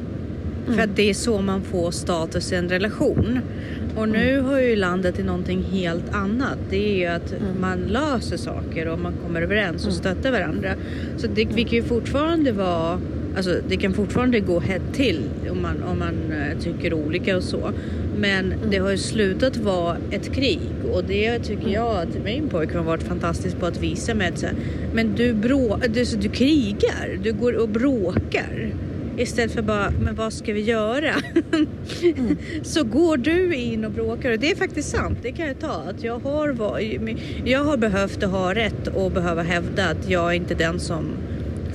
För 0.66 0.82
att 0.82 0.96
det 0.96 1.10
är 1.10 1.14
så 1.14 1.40
man 1.40 1.62
får 1.62 1.90
status 1.90 2.52
i 2.52 2.56
en 2.56 2.68
relation. 2.68 3.40
Och 3.96 4.08
nu 4.08 4.40
har 4.40 4.60
ju 4.60 4.76
landet 4.76 5.18
i 5.18 5.22
någonting 5.22 5.62
helt 5.62 6.14
annat. 6.14 6.58
Det 6.70 6.76
är 6.76 6.98
ju 6.98 7.06
att 7.06 7.34
man 7.60 7.78
löser 7.78 8.36
saker 8.36 8.88
och 8.88 8.98
man 8.98 9.12
kommer 9.26 9.42
överens 9.42 9.86
och 9.86 9.92
stöttar 9.92 10.32
varandra. 10.32 10.74
Så 11.16 11.26
det, 11.26 11.44
vi 11.44 11.64
kan 11.64 11.72
ju 11.72 11.82
fortfarande 11.82 12.52
vara 12.52 13.00
Alltså 13.38 13.60
det 13.68 13.76
kan 13.76 13.94
fortfarande 13.94 14.40
gå 14.40 14.60
hett 14.60 14.82
till 14.92 15.22
om 15.50 15.62
man, 15.62 15.82
om 15.82 15.98
man 15.98 16.32
eh, 16.32 16.58
tycker 16.58 16.94
olika 16.94 17.36
och 17.36 17.42
så. 17.42 17.72
Men 18.16 18.54
det 18.70 18.78
har 18.78 18.90
ju 18.90 18.98
slutat 18.98 19.56
vara 19.56 19.96
ett 20.10 20.34
krig 20.34 20.60
och 20.92 21.04
det 21.04 21.38
tycker 21.38 21.68
jag 21.68 22.02
att 22.02 22.24
min 22.24 22.48
pojkvän 22.48 22.76
har 22.76 22.84
varit 22.84 23.02
fantastisk 23.02 23.58
på 23.58 23.66
att 23.66 23.82
visa 23.82 24.14
med 24.14 24.32
att 24.32 24.44
men 24.92 25.14
du, 25.14 25.32
brå, 25.32 25.78
du, 25.88 26.06
så 26.06 26.16
du 26.16 26.28
krigar, 26.28 27.18
du 27.22 27.32
går 27.32 27.52
och 27.52 27.68
bråkar. 27.68 28.72
Istället 29.16 29.52
för 29.52 29.62
bara, 29.62 29.90
men 29.90 30.14
vad 30.14 30.32
ska 30.32 30.52
vi 30.52 30.60
göra? 30.60 31.14
Mm. 31.52 32.36
så 32.62 32.84
går 32.84 33.16
du 33.16 33.54
in 33.54 33.84
och 33.84 33.92
bråkar 33.92 34.32
och 34.32 34.38
det 34.38 34.50
är 34.50 34.56
faktiskt 34.56 34.88
sant, 34.88 35.18
det 35.22 35.32
kan 35.32 35.46
jag 35.46 35.60
ta. 35.60 35.82
Att 35.88 36.04
jag, 36.04 36.18
har, 36.18 36.56
jag 37.44 37.64
har 37.64 37.76
behövt 37.76 38.22
att 38.22 38.30
ha 38.30 38.54
rätt 38.54 38.86
och 38.86 39.10
behöva 39.10 39.42
hävda 39.42 39.88
att 39.88 40.10
jag 40.10 40.30
är 40.30 40.32
inte 40.32 40.54
den 40.54 40.80
som 40.80 41.04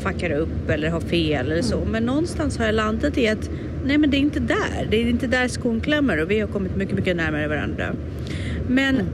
fuckar 0.04 0.30
upp 0.30 0.70
eller 0.70 0.90
har 0.90 1.02
fel 1.02 1.52
eller 1.52 1.62
så. 1.62 1.78
Mm. 1.78 1.90
Men 1.90 2.04
någonstans 2.04 2.58
har 2.58 2.66
jag 2.66 2.76
landat 2.76 3.18
i 3.18 3.28
att 3.28 3.50
nej 3.86 3.98
men 3.98 4.10
det 4.10 4.18
är 4.18 4.20
inte 4.20 4.40
där. 4.40 4.88
Det 4.90 4.98
är 4.98 5.10
inte 5.10 5.28
där 5.28 5.48
skon 5.48 5.82
klämmer 5.82 6.22
och 6.22 6.32
vi 6.32 6.40
har 6.40 6.48
kommit 6.48 6.76
mycket, 6.76 6.96
mycket 6.96 7.16
närmare 7.16 7.48
varandra. 7.48 7.94
Men 8.68 8.96
mm. 8.96 9.08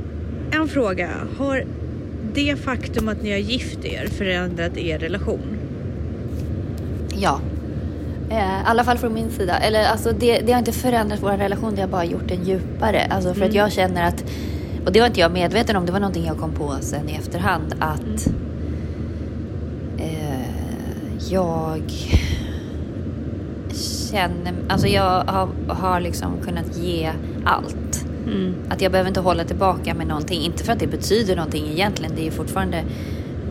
en 0.52 0.68
fråga. 0.68 1.10
Har 1.38 1.64
det 2.34 2.56
faktum 2.56 3.10
att 3.10 3.24
ni 3.24 3.32
har 3.32 3.38
gift 3.38 3.86
er 3.86 4.08
förändrat 4.08 4.78
er 4.78 5.00
relation? 5.00 5.58
Ja. 7.16 7.42
Eh, 8.30 8.38
I 8.38 8.64
alla 8.66 8.84
fall 8.84 8.98
från 8.98 9.14
min 9.14 9.30
sida. 9.30 9.58
Eller 9.58 9.86
alltså 9.86 10.12
det, 10.12 10.40
det 10.40 10.52
har 10.52 10.60
inte 10.60 10.72
förändrat 10.72 11.20
vår 11.24 11.32
relation, 11.32 11.76
det 11.76 11.82
har 11.82 11.88
bara 11.88 12.06
gjort 12.06 12.28
den 12.28 12.44
djupare. 12.44 13.08
Alltså 13.10 13.34
för 13.34 13.42
mm. 13.42 13.50
att 13.50 13.56
jag 13.56 13.72
känner 13.72 14.08
att, 14.08 14.24
och 14.86 14.92
det 14.92 15.00
var 15.00 15.08
inte 15.08 15.20
jag 15.20 15.32
medveten 15.32 15.76
om, 15.76 15.86
det 15.86 15.92
var 15.92 16.00
någonting 16.00 16.26
jag 16.26 16.38
kom 16.38 16.52
på 16.52 16.76
sen 16.82 17.10
i 17.10 17.14
efterhand 17.14 17.76
att 17.80 18.28
mm. 18.28 18.49
Jag 21.30 21.82
känner, 24.12 24.54
alltså 24.68 24.88
jag 24.88 25.24
har, 25.24 25.50
har 25.68 26.00
liksom 26.00 26.42
kunnat 26.42 26.78
ge 26.78 27.12
allt. 27.46 28.06
Mm. 28.28 28.56
Att 28.70 28.82
jag 28.82 28.92
behöver 28.92 29.08
inte 29.08 29.20
hålla 29.20 29.44
tillbaka 29.44 29.94
med 29.94 30.08
någonting. 30.08 30.42
Inte 30.42 30.64
för 30.64 30.74
att 30.74 30.80
det 30.80 30.88
betyder 30.88 31.36
någonting 31.36 31.68
egentligen. 31.68 32.12
Det 32.16 32.28
är 32.28 32.32
fortfarande 32.32 32.84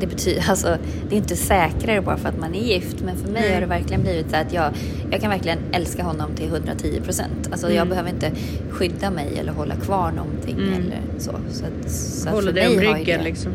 det 0.01 0.07
betyder, 0.07 0.45
alltså, 0.51 0.79
det 1.09 1.15
är 1.15 1.19
inte 1.19 1.37
säkrare 1.37 2.01
bara 2.03 2.17
för 2.17 2.29
att 2.29 2.39
man 2.39 2.55
är 2.55 2.61
gift. 2.61 3.03
Men 3.05 3.17
för 3.17 3.29
mig 3.29 3.43
mm. 3.43 3.55
har 3.55 3.61
det 3.61 3.67
verkligen 3.67 4.03
blivit 4.03 4.31
så 4.31 4.37
att 4.37 4.53
jag, 4.53 4.73
jag 5.11 5.21
kan 5.21 5.31
verkligen 5.31 5.59
älska 5.73 6.03
honom 6.03 6.35
till 6.35 6.47
110 6.47 7.01
procent. 7.05 7.49
Alltså, 7.51 7.67
mm. 7.67 7.77
Jag 7.77 7.89
behöver 7.89 8.11
inte 8.11 8.33
skydda 8.71 9.11
mig 9.11 9.39
eller 9.39 9.53
hålla 9.53 9.75
kvar 9.75 10.13
någonting 10.13 10.55
mm. 10.55 10.75
eller 10.75 11.01
så. 11.19 11.33
så, 11.51 11.65
att, 11.65 11.91
så 11.91 12.31
Hålla 12.31 12.53
dig 12.53 12.69
om 12.69 12.95
ryggen 12.95 13.25
liksom. 13.25 13.53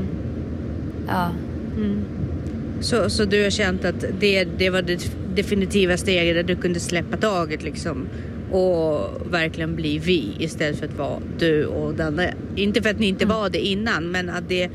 Ja. 1.07 1.29
Mm. 1.77 2.05
Så, 2.83 3.09
så 3.09 3.25
du 3.25 3.43
har 3.43 3.49
känt 3.49 3.85
att 3.85 4.05
det, 4.19 4.43
det 4.57 4.69
var 4.69 4.81
det 4.81 5.11
definitiva 5.35 5.97
steget 5.97 6.35
där 6.35 6.55
du 6.55 6.61
kunde 6.61 6.79
släppa 6.79 7.17
taget 7.17 7.63
liksom 7.63 8.07
och 8.51 9.09
verkligen 9.31 9.75
bli 9.75 9.99
vi 9.99 10.35
istället 10.39 10.79
för 10.79 10.85
att 10.85 10.97
vara 10.97 11.19
du 11.39 11.65
och 11.65 11.93
den 11.93 12.21
Inte 12.55 12.81
för 12.81 12.89
att 12.89 12.99
ni 12.99 13.07
inte 13.07 13.23
mm. 13.23 13.37
var 13.37 13.49
det 13.49 13.59
innan 13.59 14.11
men 14.11 14.29
att 14.29 14.49
det 14.49 14.69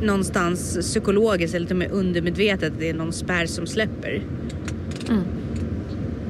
någonstans 0.00 0.78
psykologiskt 0.80 1.54
eller 1.54 1.66
till 1.66 1.74
och 1.74 1.78
med 1.78 1.90
undermedvetet 1.90 2.72
det 2.78 2.88
är 2.88 2.94
någon 2.94 3.12
spärr 3.12 3.46
som 3.46 3.66
släpper. 3.66 4.22
Mm. 5.08 5.22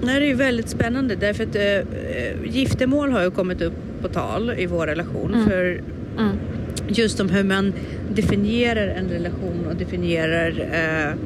Det 0.00 0.06
här 0.06 0.20
är 0.20 0.26
ju 0.26 0.34
väldigt 0.34 0.68
spännande 0.68 1.16
därför 1.16 1.44
att 1.44 1.56
äh, 1.56 2.54
giftermål 2.54 3.10
har 3.10 3.22
ju 3.22 3.30
kommit 3.30 3.62
upp 3.62 3.74
på 4.02 4.08
tal 4.08 4.54
i 4.58 4.66
vår 4.66 4.86
relation. 4.86 5.34
Mm. 5.34 5.48
För 5.48 5.82
mm. 6.18 6.36
Just 6.88 7.20
om 7.20 7.28
hur 7.28 7.44
man 7.44 7.72
definierar 8.14 8.86
en 8.86 9.08
relation 9.08 9.66
och 9.70 9.76
definierar 9.76 10.48
äh, 10.72 11.16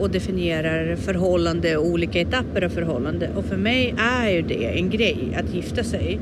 och 0.00 0.10
definierar 0.10 0.96
förhållande 0.96 1.76
och 1.76 1.86
olika 1.86 2.20
etapper 2.20 2.62
av 2.62 2.68
förhållande. 2.68 3.28
Och 3.36 3.44
för 3.44 3.56
mig 3.56 3.94
är 3.98 4.30
ju 4.30 4.42
det 4.42 4.78
en 4.78 4.90
grej 4.90 5.38
att 5.38 5.54
gifta 5.54 5.84
sig. 5.84 6.18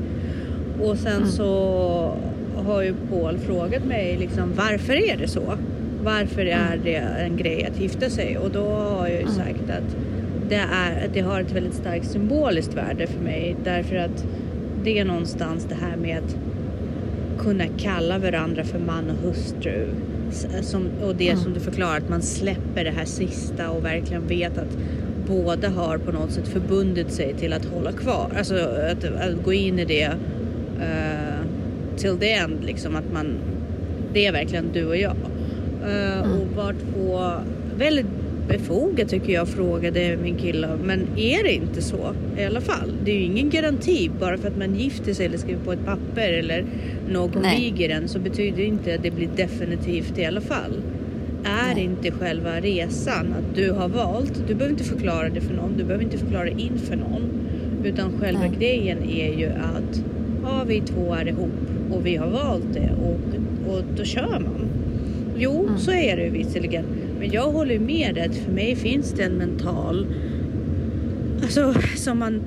Och 0.81 0.97
sen 0.97 1.17
mm. 1.17 1.27
så 1.27 2.17
har 2.55 2.81
ju 2.81 2.93
Paul 3.09 3.37
frågat 3.37 3.85
mig 3.85 4.17
liksom 4.17 4.53
varför 4.55 4.93
är 4.93 5.17
det 5.17 5.27
så? 5.27 5.57
Varför 6.03 6.45
är 6.45 6.73
mm. 6.73 6.79
det 6.83 6.95
en 6.95 7.37
grej 7.37 7.65
att 7.65 7.81
gifta 7.81 8.09
sig? 8.09 8.37
Och 8.37 8.51
då 8.51 8.65
har 8.65 9.07
jag 9.07 9.17
ju 9.17 9.21
mm. 9.21 9.33
sagt 9.33 9.69
att 9.69 9.95
det, 10.49 10.55
är, 10.55 11.09
det 11.13 11.21
har 11.21 11.41
ett 11.41 11.51
väldigt 11.51 11.73
starkt 11.73 12.05
symboliskt 12.05 12.73
värde 12.73 13.07
för 13.07 13.19
mig 13.23 13.55
därför 13.63 13.95
att 13.95 14.25
det 14.83 14.99
är 14.99 15.05
någonstans 15.05 15.65
det 15.69 15.75
här 15.75 15.97
med 15.97 16.17
att 16.17 16.35
kunna 17.39 17.63
kalla 17.77 18.17
varandra 18.17 18.63
för 18.63 18.79
man 18.79 19.09
och 19.09 19.15
hustru. 19.15 19.87
Som, 20.61 20.89
och 21.03 21.15
det 21.15 21.29
mm. 21.29 21.43
som 21.43 21.53
du 21.53 21.59
förklarar, 21.59 21.97
att 21.97 22.09
man 22.09 22.21
släpper 22.21 22.83
det 22.83 22.91
här 22.91 23.05
sista 23.05 23.69
och 23.69 23.85
verkligen 23.85 24.27
vet 24.27 24.57
att 24.57 24.77
båda 25.27 25.69
har 25.69 25.97
på 25.97 26.11
något 26.11 26.31
sätt 26.31 26.47
förbundit 26.47 27.11
sig 27.11 27.33
till 27.33 27.53
att 27.53 27.65
hålla 27.65 27.91
kvar, 27.91 28.31
alltså 28.37 28.55
att, 28.91 29.03
att 29.03 29.43
gå 29.43 29.53
in 29.53 29.79
i 29.79 29.85
det 29.85 30.07
uh, 30.77 31.45
till 31.97 32.17
the 32.17 32.31
end 32.31 32.63
liksom 32.63 32.95
att 32.95 33.13
man, 33.13 33.37
det 34.13 34.25
är 34.25 34.31
verkligen 34.31 34.65
du 34.73 34.85
och 34.85 34.97
jag. 34.97 35.15
Uh, 35.85 36.17
mm. 36.17 36.31
Och 36.31 36.47
var 36.55 36.73
två 36.73 37.31
väldigt 37.77 38.22
befogat 38.47 39.09
tycker 39.09 39.33
jag 39.33 39.47
frågade 39.47 40.17
min 40.23 40.35
kille. 40.35 40.69
Men 40.83 41.07
är 41.17 41.43
det 41.43 41.53
inte 41.53 41.81
så 41.81 42.13
i 42.37 42.43
alla 42.43 42.61
fall? 42.61 42.93
Det 43.05 43.11
är 43.11 43.15
ju 43.15 43.23
ingen 43.23 43.49
garanti 43.49 44.11
bara 44.19 44.37
för 44.37 44.47
att 44.47 44.57
man 44.57 44.75
gifter 44.75 45.13
sig 45.13 45.25
eller 45.25 45.37
skriver 45.37 45.63
på 45.63 45.73
ett 45.73 45.85
papper 45.85 46.33
eller 46.33 46.65
någon 47.09 47.43
viger 47.57 47.89
en 47.89 48.07
så 48.07 48.19
betyder 48.19 48.57
det 48.57 48.65
inte 48.65 48.95
att 48.95 49.03
det 49.03 49.11
blir 49.11 49.29
definitivt 49.35 50.17
i 50.17 50.25
alla 50.25 50.41
fall. 50.41 50.81
Är 51.43 51.75
Nej. 51.75 51.83
inte 51.83 52.11
själva 52.11 52.59
resan 52.59 53.33
att 53.33 53.55
du 53.55 53.71
har 53.71 53.89
valt, 53.89 54.47
du 54.47 54.55
behöver 54.55 54.71
inte 54.71 54.83
förklara 54.83 55.29
det 55.29 55.41
för 55.41 55.53
någon, 55.53 55.77
du 55.77 55.83
behöver 55.83 56.03
inte 56.03 56.17
förklara 56.17 56.43
det 56.43 56.61
inför 56.61 56.95
någon. 56.95 57.29
Utan 57.83 58.11
själva 58.19 58.39
Nej. 58.39 58.51
grejen 58.59 59.03
är 59.03 59.39
ju 59.39 59.47
att 59.47 60.03
ja, 60.43 60.63
vi 60.67 60.81
två 60.81 61.13
är 61.13 61.27
ihop 61.27 61.51
och 61.91 62.05
vi 62.05 62.15
har 62.15 62.27
valt 62.27 62.73
det 62.73 62.91
och, 63.03 63.73
och 63.73 63.83
då 63.97 64.03
kör 64.03 64.39
man. 64.39 64.69
Jo, 65.37 65.65
mm. 65.65 65.77
så 65.77 65.91
är 65.91 66.17
det 66.17 66.29
visserligen. 66.29 66.85
Men 67.23 67.31
jag 67.31 67.51
håller 67.51 67.79
med 67.79 68.15
dig 68.15 68.25
att 68.25 68.35
för 68.35 68.51
mig 68.51 68.75
finns 68.75 69.11
det 69.11 69.23
en 69.23 69.33
mental, 69.33 70.07
alltså 71.41 71.73
som 71.95 72.19
man, 72.19 72.41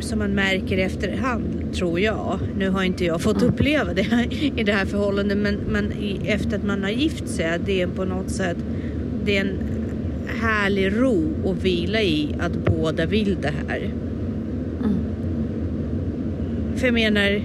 som 0.00 0.18
man 0.18 0.34
märker 0.34 0.78
i 0.78 0.82
efterhand 0.82 1.74
tror 1.74 2.00
jag. 2.00 2.38
Nu 2.58 2.68
har 2.68 2.82
inte 2.82 3.04
jag 3.04 3.20
fått 3.20 3.42
mm. 3.42 3.54
uppleva 3.54 3.94
det 3.94 4.28
i 4.56 4.62
det 4.64 4.72
här 4.72 4.84
förhållandet 4.84 5.38
men, 5.38 5.54
men 5.54 5.92
efter 6.24 6.56
att 6.56 6.64
man 6.64 6.82
har 6.82 6.90
gift 6.90 7.28
sig, 7.28 7.58
det 7.66 7.82
är 7.82 7.86
på 7.86 8.04
något 8.04 8.30
sätt, 8.30 8.56
det 9.24 9.36
är 9.36 9.40
en 9.40 9.58
härlig 10.40 10.92
ro 10.92 11.32
och 11.44 11.64
vila 11.64 12.02
i 12.02 12.34
att 12.40 12.52
båda 12.52 13.06
vill 13.06 13.36
det 13.40 13.52
här. 13.68 13.90
Mm. 14.84 14.98
För 16.76 16.86
jag 16.86 16.94
menar, 16.94 17.42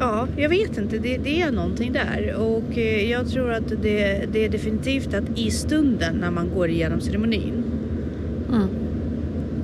Ja, 0.00 0.28
jag 0.36 0.48
vet 0.48 0.78
inte. 0.78 0.98
Det, 0.98 1.16
det, 1.16 1.40
är 1.40 1.50
någonting 1.50 1.92
där. 1.92 2.34
Och 2.34 2.78
eh, 2.78 3.10
jag 3.10 3.28
tror 3.28 3.52
att 3.52 3.68
det, 3.68 4.26
det, 4.32 4.44
är 4.44 4.48
definitivt 4.48 5.14
att 5.14 5.24
i 5.38 5.50
stunden 5.50 6.16
när 6.16 6.30
man 6.30 6.50
går 6.54 6.68
igenom 6.68 7.00
ceremonin. 7.00 7.64
Mm. 8.48 8.68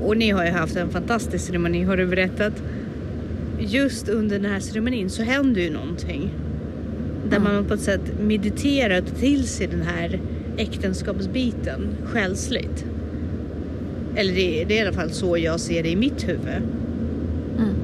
Och 0.03 0.17
ni 0.17 0.31
har 0.31 0.45
ju 0.45 0.51
haft 0.51 0.77
en 0.77 0.91
fantastisk 0.91 1.47
ceremoni 1.47 1.83
har 1.83 1.97
du 1.97 2.07
berättat. 2.07 2.63
Just 3.59 4.09
under 4.09 4.39
den 4.39 4.51
här 4.51 4.61
ceremonin 4.61 5.11
så 5.11 5.23
händer 5.23 5.61
ju 5.61 5.71
någonting. 5.71 6.31
Där 7.31 7.37
mm. 7.37 7.55
man 7.55 7.65
på 7.65 7.75
ett 7.75 7.81
sätt 7.81 8.21
mediterar 8.21 9.03
och 9.03 9.09
tar 9.09 9.17
till 9.17 9.49
sig 9.49 9.67
den 9.67 9.83
här 9.83 10.21
äktenskapsbiten 10.57 11.89
själsligt. 12.05 12.85
Eller 14.17 14.33
det, 14.33 14.65
det 14.69 14.79
är 14.79 14.85
i 14.85 14.87
alla 14.87 14.97
fall 14.97 15.11
så 15.11 15.39
jag 15.39 15.61
ser 15.61 15.83
det 15.83 15.89
i 15.89 15.97
mitt 15.97 16.29
huvud. 16.29 16.63
Mm. 17.59 17.75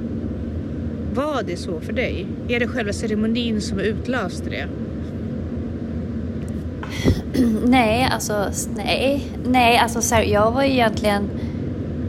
Var 1.14 1.42
det 1.42 1.56
så 1.56 1.80
för 1.80 1.92
dig? 1.92 2.26
Är 2.48 2.60
det 2.60 2.68
själva 2.68 2.92
ceremonin 2.92 3.60
som 3.60 3.78
utlöste 3.80 4.50
det? 4.50 4.66
Nej, 7.64 8.08
alltså 8.12 8.46
nej. 8.76 9.26
Nej, 9.46 9.78
alltså 9.78 10.02
så 10.02 10.14
här, 10.14 10.22
jag 10.22 10.50
var 10.50 10.62
ju 10.62 10.70
egentligen 10.70 11.30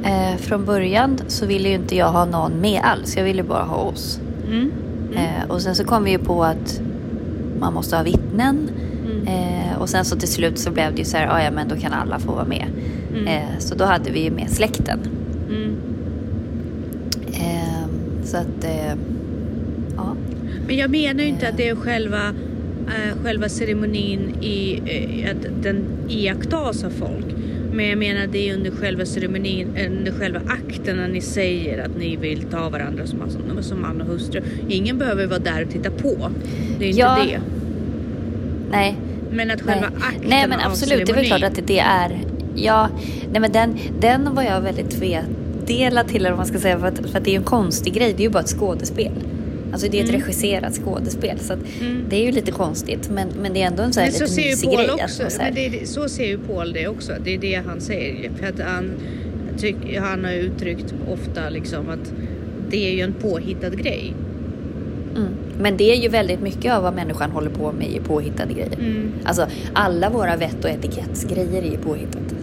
eh, 0.04 0.38
från 0.38 0.66
början 0.66 1.20
så 1.28 1.46
ville 1.46 1.70
ju 1.70 1.76
inte 1.76 1.96
jag 1.96 2.12
ha 2.12 2.26
någon 2.26 2.62
med 2.62 2.82
alls. 2.84 3.18
Jag 3.18 3.24
ville 3.24 3.44
bara 3.44 3.64
ha 3.64 3.76
oss. 3.76 4.20
Mm. 4.48 4.72
Mm. 5.12 5.18
Eh, 5.18 5.50
och 5.52 5.62
sen 5.62 5.76
så 5.76 5.84
kom 5.84 6.04
vi 6.04 6.12
ju 6.12 6.20
på 6.20 6.44
att 6.44 6.82
man 7.60 7.74
måste 7.74 7.96
ha 7.96 8.04
vittnen. 8.04 8.70
Mm. 9.06 9.28
Eh, 9.28 9.78
och 9.82 9.90
sen 9.90 10.06
så 10.06 10.16
till 10.16 10.28
slut 10.28 10.60
så 10.60 10.72
blev 10.72 10.92
det 10.92 11.00
ju 11.00 11.06
så 11.06 11.18
här, 11.18 11.28
ah, 11.28 11.44
ja 11.44 11.52
men 11.52 11.68
då 11.68 11.76
kan 11.76 11.94
alla 11.94 12.20
få 12.20 12.32
vara 12.32 12.46
med. 12.46 12.66
Mm. 13.12 13.28
Eh, 13.28 13.60
så 13.60 13.76
då 13.76 13.86
hade 13.86 14.12
vi 14.12 14.24
ju 14.24 14.32
med 14.32 14.50
släkten. 14.50 15.00
Mm. 15.50 15.76
Så 18.32 18.38
att, 18.38 18.64
eh, 18.64 18.96
ja. 19.96 20.16
Men 20.68 20.76
jag 20.76 20.90
menar 20.90 21.24
ju 21.24 21.30
inte 21.30 21.48
att 21.48 21.58
det 21.58 21.70
är 21.70 21.76
själva, 21.76 22.28
äh, 22.88 23.24
själva 23.24 23.50
ceremonin 23.50 24.36
i 24.42 24.82
äh, 24.86 25.32
att 25.32 25.64
den 25.64 25.86
iakttas 26.10 26.84
av 26.84 26.90
folk. 26.90 27.26
Men 27.74 27.86
jag 27.86 27.98
menar 27.98 28.28
det 28.28 28.50
är 28.50 28.54
under 28.54 28.72
själva 28.72 29.06
ceremonin, 29.06 29.68
under 29.88 30.12
själva 30.12 30.40
akten 30.48 30.98
när 30.98 31.08
ni 31.08 31.22
säger 31.22 31.86
att 31.86 31.98
ni 31.98 32.16
vill 32.16 32.42
ta 32.42 32.70
varandra 32.70 33.06
som, 33.06 33.20
som 33.62 33.82
man 33.82 34.02
och 34.02 34.08
hustru. 34.08 34.42
Ingen 34.70 34.98
behöver 34.98 35.28
vara 35.28 35.40
där 35.40 35.66
och 35.66 35.72
titta 35.72 35.92
på. 35.92 36.32
Det 36.80 36.86
är 36.86 36.90
inte 36.90 37.00
ja. 37.00 37.18
det. 37.26 37.40
Nej. 38.72 38.98
Men 39.32 39.52
att 39.52 39.62
själva 39.62 39.90
nej. 39.90 40.00
akten 40.02 40.30
Nej 40.30 40.48
men 40.48 40.60
absolut, 40.60 41.06
det 41.06 41.12
är 41.12 41.16
väl 41.16 41.26
klart 41.26 41.44
att 41.44 41.68
det 41.68 41.80
är. 41.80 42.20
Ja, 42.56 42.90
nej 43.32 43.42
men 43.42 43.52
den, 43.52 43.78
den 44.00 44.36
var 44.36 44.44
jag 44.44 44.62
väldigt 44.62 44.90
tvet 44.90 45.26
delad 45.78 46.08
till 46.08 46.16
eller 46.16 46.30
vad 46.30 46.38
man 46.38 46.48
ska 46.48 46.60
säga 46.60 46.80
för 46.80 46.88
att, 46.88 46.98
för 46.98 47.18
att 47.18 47.26
det 47.26 47.32
är 47.32 47.38
en 47.38 47.44
konstig 47.44 47.94
grej. 47.94 48.14
Det 48.14 48.24
är 48.24 48.26
ju 48.26 48.30
bara 48.30 48.44
ett 48.44 48.60
skådespel. 48.60 49.12
Alltså 49.72 49.88
det 49.92 50.00
är 50.00 50.04
ett 50.04 50.10
mm. 50.10 50.22
regisserat 50.22 50.74
skådespel 50.74 51.40
så 51.40 51.54
mm. 51.54 52.06
det 52.10 52.16
är 52.16 52.26
ju 52.26 52.32
lite 52.32 52.52
konstigt 52.52 53.10
men, 53.10 53.28
men 53.42 53.54
det 53.54 53.62
är 53.62 53.68
ändå 53.68 53.84
en 53.84 53.94
sån 53.94 54.04
här 54.04 54.12
men 54.20 54.28
så 54.28 54.36
lite 54.36 54.50
mysig 54.50 54.72
grej. 54.72 54.92
Också, 54.92 55.24
så, 55.30 55.42
men 55.42 55.56
det, 55.56 55.90
så 55.90 56.10
ser 56.10 56.26
ju 56.26 56.38
Paul 56.38 56.74
det 56.74 56.88
också. 56.88 57.14
Det 57.24 57.34
är 57.34 57.38
det 57.38 57.62
han 57.66 57.82
säger. 57.82 58.32
För 58.40 58.48
att 58.48 58.60
han, 58.60 58.92
tyck, 59.58 59.76
han 60.00 60.26
har 60.26 60.32
uttryckt 60.32 60.94
ofta 61.14 61.50
liksom 61.50 61.90
att 61.90 62.14
det 62.70 62.90
är 62.90 62.94
ju 62.94 63.02
en 63.02 63.14
påhittad 63.14 63.70
grej. 63.70 64.14
Mm. 65.16 65.30
Men 65.60 65.78
det 65.78 65.92
är 65.92 65.96
ju 65.96 66.10
väldigt 66.10 66.42
mycket 66.42 66.74
av 66.74 66.84
vad 66.84 66.94
människan 66.94 67.32
håller 67.32 67.50
på 67.50 67.72
med 67.72 67.96
är 67.96 68.02
påhittade 68.02 68.54
grejer. 68.54 68.74
Mm. 68.80 69.12
Alltså 69.24 69.48
alla 69.74 70.10
våra 70.10 70.36
vett 70.36 70.64
och 70.64 70.70
etikettsgrejer 70.70 71.62
är 71.62 71.72
ju 71.72 71.78
påhittat. 71.78 72.36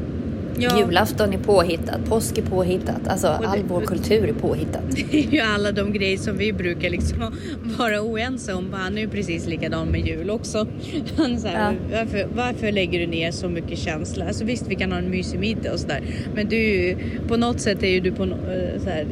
Ja. 0.60 0.78
Julafton 0.78 1.32
är 1.32 1.38
påhittat, 1.38 2.04
påsk 2.08 2.38
är 2.38 2.42
påhittat, 2.42 3.08
alltså 3.08 3.26
det, 3.40 3.48
all 3.48 3.62
vår 3.68 3.80
kultur 3.80 4.28
är 4.28 4.32
påhittat. 4.32 4.82
Det 5.10 5.18
är 5.18 5.30
ju 5.30 5.40
alla 5.40 5.72
de 5.72 5.92
grejer 5.92 6.16
som 6.16 6.36
vi 6.36 6.52
brukar 6.52 6.90
liksom 6.90 7.36
vara 7.78 8.00
oense 8.02 8.54
om. 8.54 8.72
Han 8.72 8.98
är 8.98 9.02
ju 9.02 9.08
precis 9.08 9.46
likadan 9.46 9.88
med 9.88 10.06
jul 10.06 10.30
också. 10.30 10.66
Han 11.16 11.40
så 11.40 11.48
här, 11.48 11.72
ja. 11.72 11.98
varför, 11.98 12.28
varför 12.34 12.72
lägger 12.72 13.00
du 13.00 13.06
ner 13.06 13.30
så 13.30 13.48
mycket 13.48 13.78
känsla? 13.78 14.26
Alltså 14.26 14.44
visst, 14.44 14.68
vi 14.68 14.74
kan 14.74 14.92
ha 14.92 14.98
en 14.98 15.10
mysig 15.10 15.40
middag 15.40 15.72
och 15.72 15.80
sådär. 15.80 16.02
Men 16.34 16.48
du, 16.48 16.96
på 17.28 17.36
något 17.36 17.60
sätt 17.60 17.82
är 17.82 17.88
ju 17.88 18.00
du 18.00 18.12
på 18.12 18.22
eh, 18.22 18.82
så 18.82 18.90
här, 18.90 19.06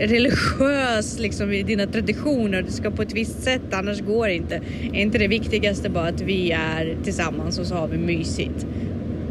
religiös 0.00 1.18
liksom, 1.18 1.52
i 1.52 1.62
dina 1.62 1.86
traditioner. 1.86 2.62
Du 2.62 2.72
ska 2.72 2.90
på 2.90 3.02
ett 3.02 3.12
visst 3.12 3.42
sätt, 3.42 3.62
annars 3.72 4.00
går 4.00 4.26
det 4.26 4.34
inte. 4.34 4.60
Är 4.92 5.00
inte 5.00 5.18
det 5.18 5.28
viktigaste 5.28 5.90
bara 5.90 6.08
att 6.08 6.20
vi 6.20 6.50
är 6.50 6.96
tillsammans 7.04 7.58
och 7.58 7.66
så 7.66 7.74
har 7.74 7.88
vi 7.88 7.98
mysigt? 7.98 8.66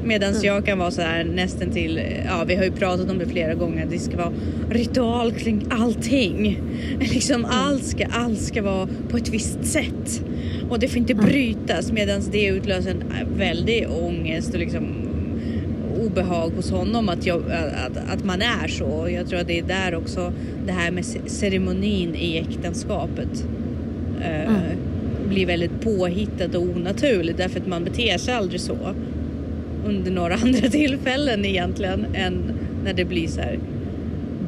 Medan 0.09 0.29
mm. 0.29 0.43
jag 0.43 0.65
kan 0.65 0.77
vara 0.77 0.91
så 0.91 1.01
här 1.01 1.23
nästan 1.23 1.69
till, 1.69 2.01
ja 2.25 2.43
vi 2.47 2.55
har 2.55 2.63
ju 2.63 2.71
pratat 2.71 3.09
om 3.09 3.17
det 3.17 3.25
flera 3.25 3.53
gånger, 3.53 3.87
det 3.89 3.99
ska 3.99 4.17
vara 4.17 4.33
ritual 4.69 5.31
kring 5.31 5.65
allting. 5.69 6.61
Liksom 6.99 7.35
mm. 7.35 7.51
allt 7.53 7.83
ska, 7.83 8.05
allt 8.05 8.41
ska 8.41 8.61
vara 8.61 8.89
på 9.09 9.17
ett 9.17 9.29
visst 9.29 9.65
sätt. 9.65 10.21
Och 10.69 10.79
det 10.79 10.87
får 10.87 10.97
inte 10.97 11.13
mm. 11.13 11.25
brytas 11.25 11.91
medan 11.91 12.21
det 12.31 12.45
utlöser 12.45 12.91
en 12.91 13.37
väldig 13.37 13.87
ångest 13.89 14.53
och 14.53 14.59
liksom 14.59 14.87
obehag 16.01 16.49
hos 16.49 16.71
honom 16.71 17.09
att, 17.09 17.25
jag, 17.25 17.41
att, 17.85 18.13
att 18.13 18.23
man 18.23 18.41
är 18.41 18.67
så. 18.67 19.09
Jag 19.09 19.27
tror 19.27 19.39
att 19.39 19.47
det 19.47 19.59
är 19.59 19.63
där 19.63 19.95
också 19.95 20.33
det 20.65 20.71
här 20.71 20.91
med 20.91 21.05
ceremonin 21.25 22.15
i 22.15 22.37
äktenskapet 22.37 23.45
eh, 24.21 24.41
mm. 24.41 24.61
blir 25.29 25.45
väldigt 25.45 25.81
påhittat 25.81 26.55
och 26.55 26.61
onaturligt 26.61 27.37
därför 27.37 27.59
att 27.59 27.67
man 27.67 27.83
beter 27.83 28.17
sig 28.17 28.33
aldrig 28.33 28.61
så 28.61 28.77
under 29.85 30.11
några 30.11 30.35
andra 30.43 30.69
tillfällen 30.69 31.45
egentligen 31.45 32.05
än 32.13 32.53
när 32.83 32.93
det 32.93 33.05
blir 33.05 33.27
så 33.27 33.41
här 33.41 33.59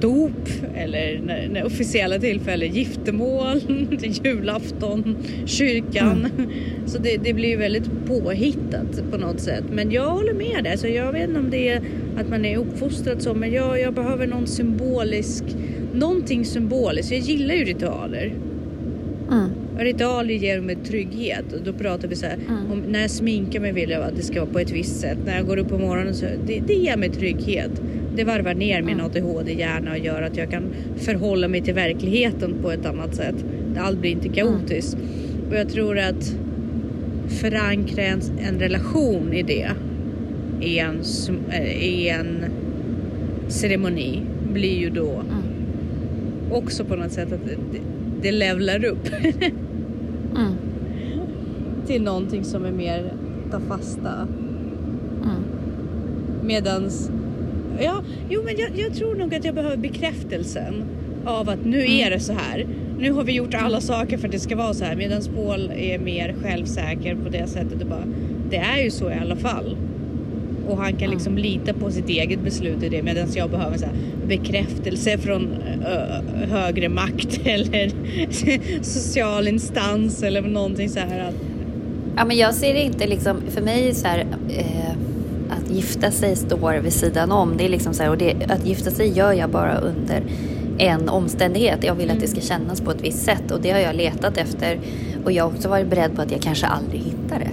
dop 0.02 0.50
eller 0.76 1.20
när, 1.26 1.48
när 1.48 1.66
officiella 1.66 2.20
tillfällen, 2.20 2.74
giftermål, 2.74 3.62
julafton, 4.24 5.18
kyrkan. 5.46 6.28
Mm. 6.38 6.50
Så 6.86 6.98
det, 6.98 7.18
det, 7.18 7.34
blir 7.34 7.58
väldigt 7.58 7.90
påhittat 8.08 9.12
på 9.12 9.18
något 9.18 9.40
sätt. 9.40 9.64
Men 9.72 9.92
jag 9.92 10.10
håller 10.10 10.34
med 10.34 10.64
dig. 10.64 10.78
Så 10.78 10.88
jag 10.88 11.12
vet 11.12 11.28
inte 11.28 11.40
om 11.40 11.50
det 11.50 11.70
är 11.70 11.82
att 12.18 12.30
man 12.30 12.46
är 12.46 12.58
uppfostrad 12.58 13.22
så, 13.22 13.34
men 13.34 13.52
jag, 13.52 13.82
jag 13.82 13.94
behöver 13.94 14.28
någon 14.28 14.48
symbolisk, 14.48 15.44
någonting 15.94 16.46
symboliskt. 16.46 17.12
Jag 17.12 17.22
gillar 17.22 17.56
ju 17.56 17.66
ritualer. 17.66 18.34
Mm. 19.32 19.50
Ritualer 19.84 20.34
ger 20.34 20.62
mig 20.62 20.76
trygghet 20.76 21.54
och 21.54 21.64
då 21.64 21.74
pratar 21.74 22.08
vi 22.08 22.16
så 22.16 22.26
här, 22.26 22.38
mm. 22.48 22.72
om, 22.72 22.80
när 22.80 23.02
jag 23.02 23.12
sminkar 23.12 23.60
mig 23.60 23.72
vill 23.72 23.90
jag 23.90 24.04
att 24.04 24.16
det 24.16 24.24
ska 24.24 24.40
vara 24.40 24.52
på 24.52 24.60
ett 24.60 24.72
visst 24.72 25.00
sätt. 25.00 25.18
När 25.26 25.36
jag 25.36 25.48
går 25.48 25.58
upp 25.58 25.70
på 25.70 25.78
morgonen 25.78 26.14
så 26.14 26.26
det, 26.46 26.60
det 26.68 26.74
ger 26.74 26.98
mig 26.98 27.10
trygghet. 27.10 27.72
Det 28.16 28.24
varvar 28.24 28.54
ner 28.54 28.82
min 28.82 29.02
ADHD-hjärna 29.02 29.92
och 29.92 29.98
gör 29.98 30.22
att 30.22 30.38
jag 30.38 30.52
kan 30.52 30.64
förhålla 30.98 31.48
mig 31.48 31.62
till 31.62 31.74
verkligheten 31.74 32.56
på 32.62 32.72
ett 32.72 32.86
annat 32.86 33.16
sätt. 33.16 33.36
Allt 33.78 34.00
blir 34.00 34.12
inte 34.12 34.30
kaotiskt. 34.30 34.98
Och 35.50 35.56
jag 35.56 35.70
tror 35.70 36.00
att 36.00 36.36
förankra 37.28 38.04
en, 38.04 38.22
en 38.40 38.60
relation 38.60 39.34
i 39.34 39.44
det 39.44 39.70
i 40.62 40.80
en, 40.80 41.02
eh, 41.52 41.84
i 41.84 42.10
en 42.10 42.46
ceremoni 43.48 44.22
blir 44.54 44.80
ju 44.80 44.90
då 44.90 45.12
mm. 45.12 46.52
också 46.52 46.86
på 46.86 46.96
något 46.96 47.12
sätt 47.12 47.32
att 47.32 47.46
det, 47.46 47.80
det 48.22 48.32
levlar 48.32 48.86
upp. 48.86 49.10
mm. 51.92 52.00
Till 52.00 52.04
någonting 52.04 52.44
som 52.44 52.66
är 52.66 52.72
mer 52.72 53.14
ta 53.52 53.60
fasta. 53.60 54.28
Mm. 55.24 55.44
Medans, 56.44 57.12
ja, 57.80 58.04
jo 58.30 58.42
men 58.46 58.56
jag, 58.58 58.70
jag, 58.76 58.96
tror 58.96 59.16
nog 59.16 59.36
att 59.36 59.46
jag 59.46 59.56
behöver 59.56 59.78
bekräftelsen 59.78 60.84
av 61.26 61.50
att 61.50 61.66
nu 61.66 61.82
mm. 61.82 61.92
är 61.92 62.10
det 62.10 62.20
så 62.20 62.34
här. 62.34 62.68
Nu 63.00 63.12
har 63.12 63.24
vi 63.24 63.32
gjort 63.32 63.54
alla 63.54 63.68
mm. 63.68 63.82
saker 63.82 64.18
för 64.18 64.28
att 64.28 64.32
det 64.32 64.40
ska 64.40 64.56
vara 64.56 64.74
så 64.74 64.86
här. 64.86 64.96
Medan 64.96 65.22
Paul 65.36 65.72
är 65.76 66.00
mer 66.00 66.36
självsäker 66.44 67.16
på 67.16 67.30
det 67.30 67.48
sättet. 67.48 67.82
Och 67.82 67.88
bara, 67.88 68.06
det 68.50 68.58
är 68.58 68.84
ju 68.84 68.92
så 68.92 69.10
i 69.10 69.14
alla 69.14 69.36
fall. 69.36 69.78
Och 70.68 70.78
han 70.78 70.94
kan 70.94 71.10
liksom 71.10 71.38
lita 71.38 71.74
på 71.74 71.92
sitt 71.92 72.10
eget 72.10 72.40
beslut 72.40 72.84
i 72.84 72.90
det 72.90 73.04
medan 73.04 73.28
jag 73.36 73.50
behöver 73.50 73.78
så 73.78 73.86
bekräftelse 74.28 75.18
från 75.18 75.54
ö, 75.86 76.22
högre 76.50 76.90
makt 76.90 77.40
eller 77.44 77.92
social 78.84 79.48
instans 79.48 80.24
eller 80.24 80.42
någonting 80.42 80.90
så 80.90 81.00
här. 81.00 81.20
Att... 81.20 81.51
Ja, 82.16 82.26
men 82.26 82.38
jag 82.38 82.54
ser 82.54 82.74
det 82.74 82.82
inte 82.82 83.08
liksom, 83.08 83.42
för 83.50 83.62
mig 83.62 83.94
så 83.94 84.08
här, 84.08 84.26
eh, 84.50 84.92
att 85.50 85.72
gifta 85.72 86.12
sig 86.12 86.36
står 86.36 86.74
vid 86.74 86.94
sidan 86.94 87.32
om. 87.32 87.58
Det 87.58 87.66
är 87.66 87.70
liksom 87.70 87.94
så 87.94 88.04
här, 88.04 88.10
och 88.10 88.18
det, 88.18 88.36
att 88.50 88.66
gifta 88.66 88.92
sig 88.92 89.18
gör 89.18 89.34
jag 89.34 89.50
bara 89.50 89.78
under 89.78 90.24
en 90.78 91.10
omständighet. 91.10 91.84
Jag 91.84 91.96
vill 91.96 92.12
att 92.12 92.20
det 92.20 92.28
ska 92.28 92.42
kännas 92.42 92.82
på 92.82 92.92
ett 92.92 93.02
visst 93.02 93.24
sätt 93.24 93.52
och 93.52 93.62
det 93.62 93.72
har 93.72 93.80
jag 93.80 93.96
letat 93.96 94.38
efter. 94.38 94.80
Och 95.26 95.32
jag 95.32 95.44
har 95.44 95.52
också 95.52 95.70
varit 95.70 95.88
beredd 95.88 96.16
på 96.16 96.22
att 96.22 96.32
jag 96.32 96.42
kanske 96.42 96.68
aldrig 96.68 97.02
hittar 97.02 97.40
det. 97.40 97.52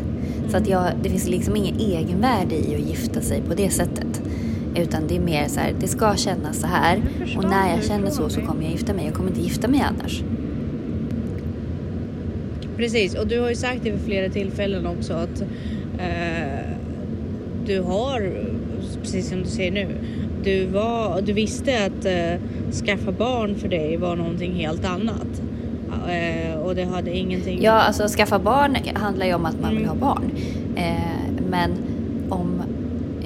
Så 0.51 0.57
att 0.57 0.69
jag, 0.69 0.85
det 1.03 1.11
finns 1.11 1.29
liksom 1.29 1.57
ingen 1.57 1.81
egenvärde 1.81 2.55
i 2.55 2.75
att 2.75 2.89
gifta 2.89 3.21
sig 3.21 3.43
på 3.43 3.55
det 3.55 3.71
sättet. 3.71 4.23
Utan 4.77 5.07
det 5.09 5.17
är 5.17 5.21
mer 5.21 5.49
så 5.49 5.61
här, 5.61 5.75
det 5.81 5.89
ska 5.89 6.17
kännas 6.17 6.61
så 6.61 6.67
här. 6.67 7.03
Och 7.37 7.45
när 7.45 7.71
jag 7.77 7.85
känner 7.85 8.11
så 8.11 8.29
så 8.29 8.41
kommer 8.41 8.63
jag 8.63 8.73
gifta 8.73 8.95
mig. 8.95 9.05
Jag 9.05 9.15
kommer 9.15 9.31
inte 9.31 9.41
gifta 9.41 9.69
mig 9.69 9.85
annars. 9.89 10.23
Precis, 12.79 13.15
och 13.15 13.27
du 13.27 13.41
har 13.41 13.49
ju 13.49 13.55
sagt 13.55 13.81
det 13.85 13.91
vid 13.91 14.01
flera 14.01 14.29
tillfällen 14.29 14.87
också 14.87 15.13
att 15.13 15.41
eh, 15.99 16.65
du 17.67 17.81
har, 17.81 18.33
precis 19.03 19.29
som 19.29 19.43
du 19.43 19.49
säger 19.49 19.73
nu, 19.73 19.89
du, 20.45 20.67
var, 20.67 21.21
du 21.21 21.33
visste 21.33 21.85
att 21.87 22.05
eh, 22.05 22.73
skaffa 22.73 23.13
barn 23.13 23.55
för 23.55 23.69
dig 23.69 23.97
var 23.97 24.17
någonting 24.17 24.55
helt 24.55 24.85
annat. 24.85 25.43
Eh, 26.09 26.61
och 26.61 26.75
det 26.75 26.85
hade 26.85 27.17
ingenting... 27.17 27.63
Ja, 27.63 27.73
alltså 27.73 28.09
skaffa 28.09 28.39
barn 28.39 28.77
handlar 28.95 29.27
ju 29.27 29.35
om 29.35 29.47
att 29.47 29.61
man 29.61 29.77
vill 29.77 29.85
ha 29.85 29.95
mm. 29.95 30.01
barn. 30.01 30.31
Eh, 30.77 31.45
men 31.51 31.71
om 32.29 32.63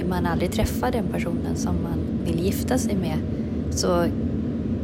man 0.09 0.27
aldrig 0.27 0.53
träffar 0.53 0.93
den 0.93 1.05
personen 1.13 1.57
som 1.57 1.75
man 1.83 1.99
vill 2.25 2.45
gifta 2.45 2.79
sig 2.79 2.97
med 2.97 3.17
så 3.71 4.07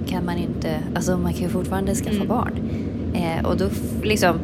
kan 0.06 0.24
man 0.24 0.38
inte, 0.38 0.80
alltså 0.94 1.16
man 1.16 1.32
kan 1.32 1.42
ju 1.42 1.48
fortfarande 1.48 1.94
skaffa 1.94 2.16
mm. 2.16 2.28
barn. 2.28 2.52
Eh, 3.14 3.46
och 3.46 3.56
då 3.56 3.68
liksom 4.02 4.38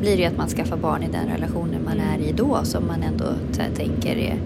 blir 0.00 0.16
det 0.16 0.22
ju 0.22 0.28
att 0.28 0.36
man 0.36 0.48
skaffar 0.48 0.76
barn 0.76 1.02
i 1.02 1.08
den 1.12 1.28
relationen 1.28 1.84
man 1.84 2.00
är 2.00 2.28
i 2.28 2.32
då 2.32 2.60
som 2.62 2.86
man 2.86 3.02
ändå 3.02 3.24
tänker 3.76 4.16
är, 4.16 4.38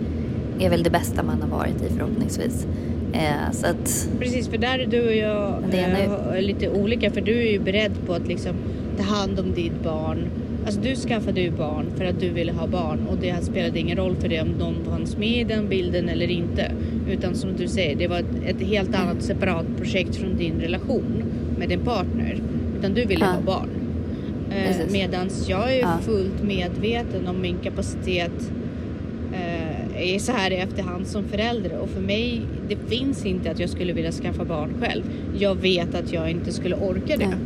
är 0.58 0.70
väl 0.70 0.82
det 0.82 0.90
bästa 0.90 1.22
man 1.22 1.42
har 1.42 1.58
varit 1.58 1.82
i 1.82 1.88
förhoppningsvis. 1.96 2.66
Eh, 3.12 3.52
så 3.52 3.66
att, 3.66 4.08
Precis, 4.18 4.48
för 4.48 4.58
där 4.58 4.78
är 4.78 4.86
du 4.86 5.06
och 5.06 5.14
jag 5.14 5.62
eh, 5.74 6.42
lite 6.42 6.68
olika 6.68 7.10
för 7.10 7.20
du 7.20 7.38
är 7.38 7.52
ju 7.52 7.58
beredd 7.58 7.92
på 8.06 8.14
att 8.14 8.28
liksom 8.28 8.56
ta 8.96 9.02
hand 9.02 9.40
om 9.40 9.52
ditt 9.54 9.84
barn. 9.84 10.28
Alltså 10.66 10.80
du 10.80 10.96
skaffade 10.96 11.40
ju 11.40 11.50
barn 11.50 11.86
för 11.96 12.04
att 12.04 12.20
du 12.20 12.28
ville 12.28 12.52
ha 12.52 12.66
barn 12.66 13.06
och 13.10 13.16
det 13.16 13.44
spelade 13.44 13.78
ingen 13.78 13.96
roll 13.96 14.16
för 14.16 14.28
dig 14.28 14.40
om 14.40 14.48
någon 14.48 14.84
fanns 14.84 15.16
med 15.16 15.40
i 15.40 15.44
den 15.44 15.68
bilden 15.68 16.08
eller 16.08 16.30
inte. 16.30 16.72
Utan 17.10 17.34
som 17.34 17.56
du 17.56 17.68
säger, 17.68 17.96
det 17.96 18.08
var 18.08 18.18
ett, 18.18 18.44
ett 18.46 18.68
helt 18.68 18.94
annat 18.94 19.22
separat 19.22 19.66
projekt 19.76 20.16
från 20.16 20.36
din 20.36 20.60
relation 20.60 21.24
med 21.58 21.68
din 21.68 21.80
partner. 21.80 22.40
Utan 22.78 22.94
du 22.94 23.04
ville 23.04 23.24
ja. 23.24 23.30
ha 23.30 23.40
barn. 23.40 23.68
Eh, 24.50 24.92
medans 24.92 25.48
jag 25.48 25.74
är 25.74 25.80
ja. 25.80 25.98
fullt 26.02 26.42
medveten 26.42 27.28
om 27.28 27.40
min 27.40 27.56
kapacitet 27.62 28.52
är 29.98 30.18
så 30.18 30.32
här 30.32 30.50
i 30.50 30.54
efterhand 30.54 31.06
som 31.06 31.24
förälder 31.24 31.78
och 31.78 31.88
för 31.88 32.00
mig, 32.00 32.42
det 32.68 32.76
finns 32.88 33.26
inte 33.26 33.50
att 33.50 33.58
jag 33.58 33.70
skulle 33.70 33.92
vilja 33.92 34.12
skaffa 34.12 34.44
barn 34.44 34.74
själv. 34.80 35.02
Jag 35.38 35.54
vet 35.54 35.94
att 35.94 36.12
jag 36.12 36.30
inte 36.30 36.52
skulle 36.52 36.76
orka 36.76 37.16
det. 37.16 37.36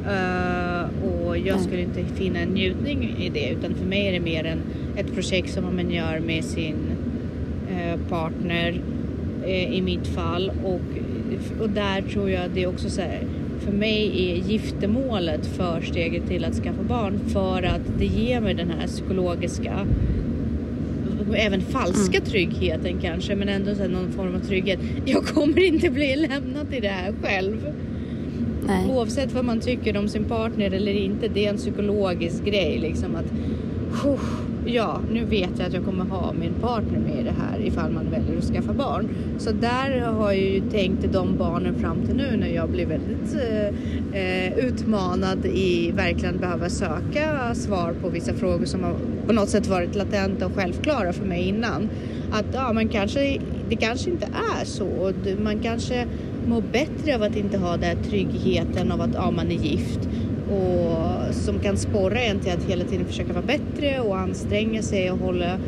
Uh, 0.00 1.04
och 1.04 1.38
jag 1.38 1.56
Nej. 1.56 1.64
skulle 1.64 1.82
inte 1.82 2.04
finna 2.04 2.38
en 2.38 2.48
njutning 2.48 3.16
i 3.18 3.28
det 3.28 3.48
utan 3.48 3.74
för 3.74 3.86
mig 3.86 4.08
är 4.08 4.12
det 4.12 4.20
mer 4.20 4.44
en, 4.44 4.58
ett 4.96 5.14
projekt 5.14 5.52
som 5.52 5.64
man 5.64 5.90
gör 5.90 6.20
med 6.20 6.44
sin 6.44 6.76
uh, 7.70 8.08
partner 8.08 8.80
uh, 9.44 9.74
i 9.74 9.82
mitt 9.82 10.06
fall 10.06 10.52
och, 10.64 10.80
och 11.62 11.70
där 11.70 12.02
tror 12.02 12.30
jag 12.30 12.50
det 12.54 12.62
är 12.62 12.66
också 12.66 12.90
så 12.90 13.00
här 13.00 13.20
för 13.60 13.72
mig 13.72 14.30
är 14.30 14.50
giftermålet 14.50 15.46
försteget 15.46 16.28
till 16.28 16.44
att 16.44 16.54
skaffa 16.54 16.82
barn 16.82 17.20
för 17.28 17.62
att 17.62 17.98
det 17.98 18.06
ger 18.06 18.40
mig 18.40 18.54
den 18.54 18.70
här 18.70 18.86
psykologiska 18.86 19.86
även 21.34 21.60
falska 21.60 22.18
mm. 22.18 22.30
tryggheten 22.30 22.98
kanske 23.00 23.36
men 23.36 23.48
ändå 23.48 23.74
så 23.74 23.88
någon 23.88 24.12
form 24.12 24.34
av 24.34 24.38
trygghet. 24.40 24.78
Jag 25.04 25.26
kommer 25.26 25.60
inte 25.60 25.90
bli 25.90 26.16
lämnad 26.16 26.74
i 26.74 26.80
det 26.80 26.88
här 26.88 27.14
själv. 27.22 27.74
Nej. 28.66 28.88
Oavsett 28.88 29.32
vad 29.32 29.44
man 29.44 29.60
tycker 29.60 29.96
om 29.96 30.08
sin 30.08 30.24
partner 30.24 30.70
eller 30.70 30.92
inte, 30.92 31.28
det 31.28 31.46
är 31.46 31.50
en 31.50 31.56
psykologisk 31.56 32.44
grej 32.44 32.78
liksom 32.78 33.16
att 33.16 33.26
"Huh, 34.02 34.49
Ja, 34.72 35.00
nu 35.12 35.24
vet 35.24 35.50
jag 35.58 35.66
att 35.66 35.72
jag 35.72 35.84
kommer 35.84 36.04
ha 36.04 36.32
min 36.32 36.54
partner 36.54 36.98
med 36.98 37.20
i 37.20 37.22
det 37.22 37.34
här 37.38 37.60
ifall 37.66 37.92
man 37.92 38.10
väljer 38.10 38.38
att 38.38 38.44
skaffa 38.44 38.72
barn. 38.72 39.08
Så 39.38 39.50
där 39.52 40.00
har 40.00 40.32
jag 40.32 40.42
ju 40.42 40.60
tänkt 40.70 41.12
de 41.12 41.36
barnen 41.36 41.74
fram 41.74 42.06
till 42.06 42.16
nu 42.16 42.36
när 42.36 42.48
jag 42.48 42.70
blir 42.70 42.86
väldigt 42.86 43.34
eh, 43.34 44.20
eh 44.20 44.58
utmanad 44.58 45.46
i 45.46 45.90
verkligen 45.90 46.38
behöva 46.38 46.68
söka 46.68 47.54
svar 47.54 47.94
på 48.02 48.08
vissa 48.08 48.34
frågor 48.34 48.64
som 48.64 48.82
har 48.82 48.94
på 49.26 49.32
något 49.32 49.48
sätt 49.48 49.66
varit 49.66 49.94
latenta 49.94 50.46
och 50.46 50.54
självklara 50.54 51.12
för 51.12 51.24
mig 51.24 51.48
innan. 51.48 51.88
Att 52.32 52.46
ja, 52.52 52.72
men 52.72 52.88
kanske, 52.88 53.38
det 53.68 53.76
kanske 53.76 54.10
inte 54.10 54.28
är 54.60 54.64
så. 54.64 55.12
Man 55.42 55.58
kanske 55.58 56.06
mår 56.46 56.62
bättre 56.72 57.14
av 57.14 57.22
att 57.22 57.36
inte 57.36 57.58
ha 57.58 57.76
den 57.76 57.84
här 57.84 58.04
tryggheten 58.10 58.92
av 58.92 59.00
att 59.00 59.14
ja, 59.14 59.30
man 59.30 59.50
är 59.50 59.56
gift 59.56 60.09
och 60.50 61.34
som 61.34 61.58
kan 61.58 61.76
sporra 61.76 62.20
en 62.20 62.40
till 62.40 62.52
att 62.52 62.64
hela 62.64 62.84
tiden 62.84 63.06
försöka 63.06 63.32
vara 63.32 63.44
bättre 63.46 64.00
och 64.00 64.18
anstränga 64.18 64.82
sig 64.82 65.10
och 65.10 65.18
hålla 65.18 65.58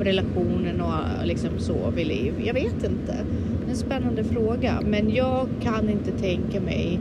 relationen 0.00 0.80
och 0.80 1.26
liksom 1.26 1.50
så 1.58 1.90
vid 1.96 2.06
liv. 2.06 2.34
Jag 2.44 2.54
vet 2.54 2.84
inte. 2.84 3.16
Det 3.60 3.66
är 3.66 3.70
en 3.70 3.76
spännande 3.76 4.24
fråga, 4.24 4.80
men 4.86 5.10
jag 5.14 5.48
kan 5.62 5.90
inte 5.90 6.10
tänka 6.10 6.60
mig 6.60 6.98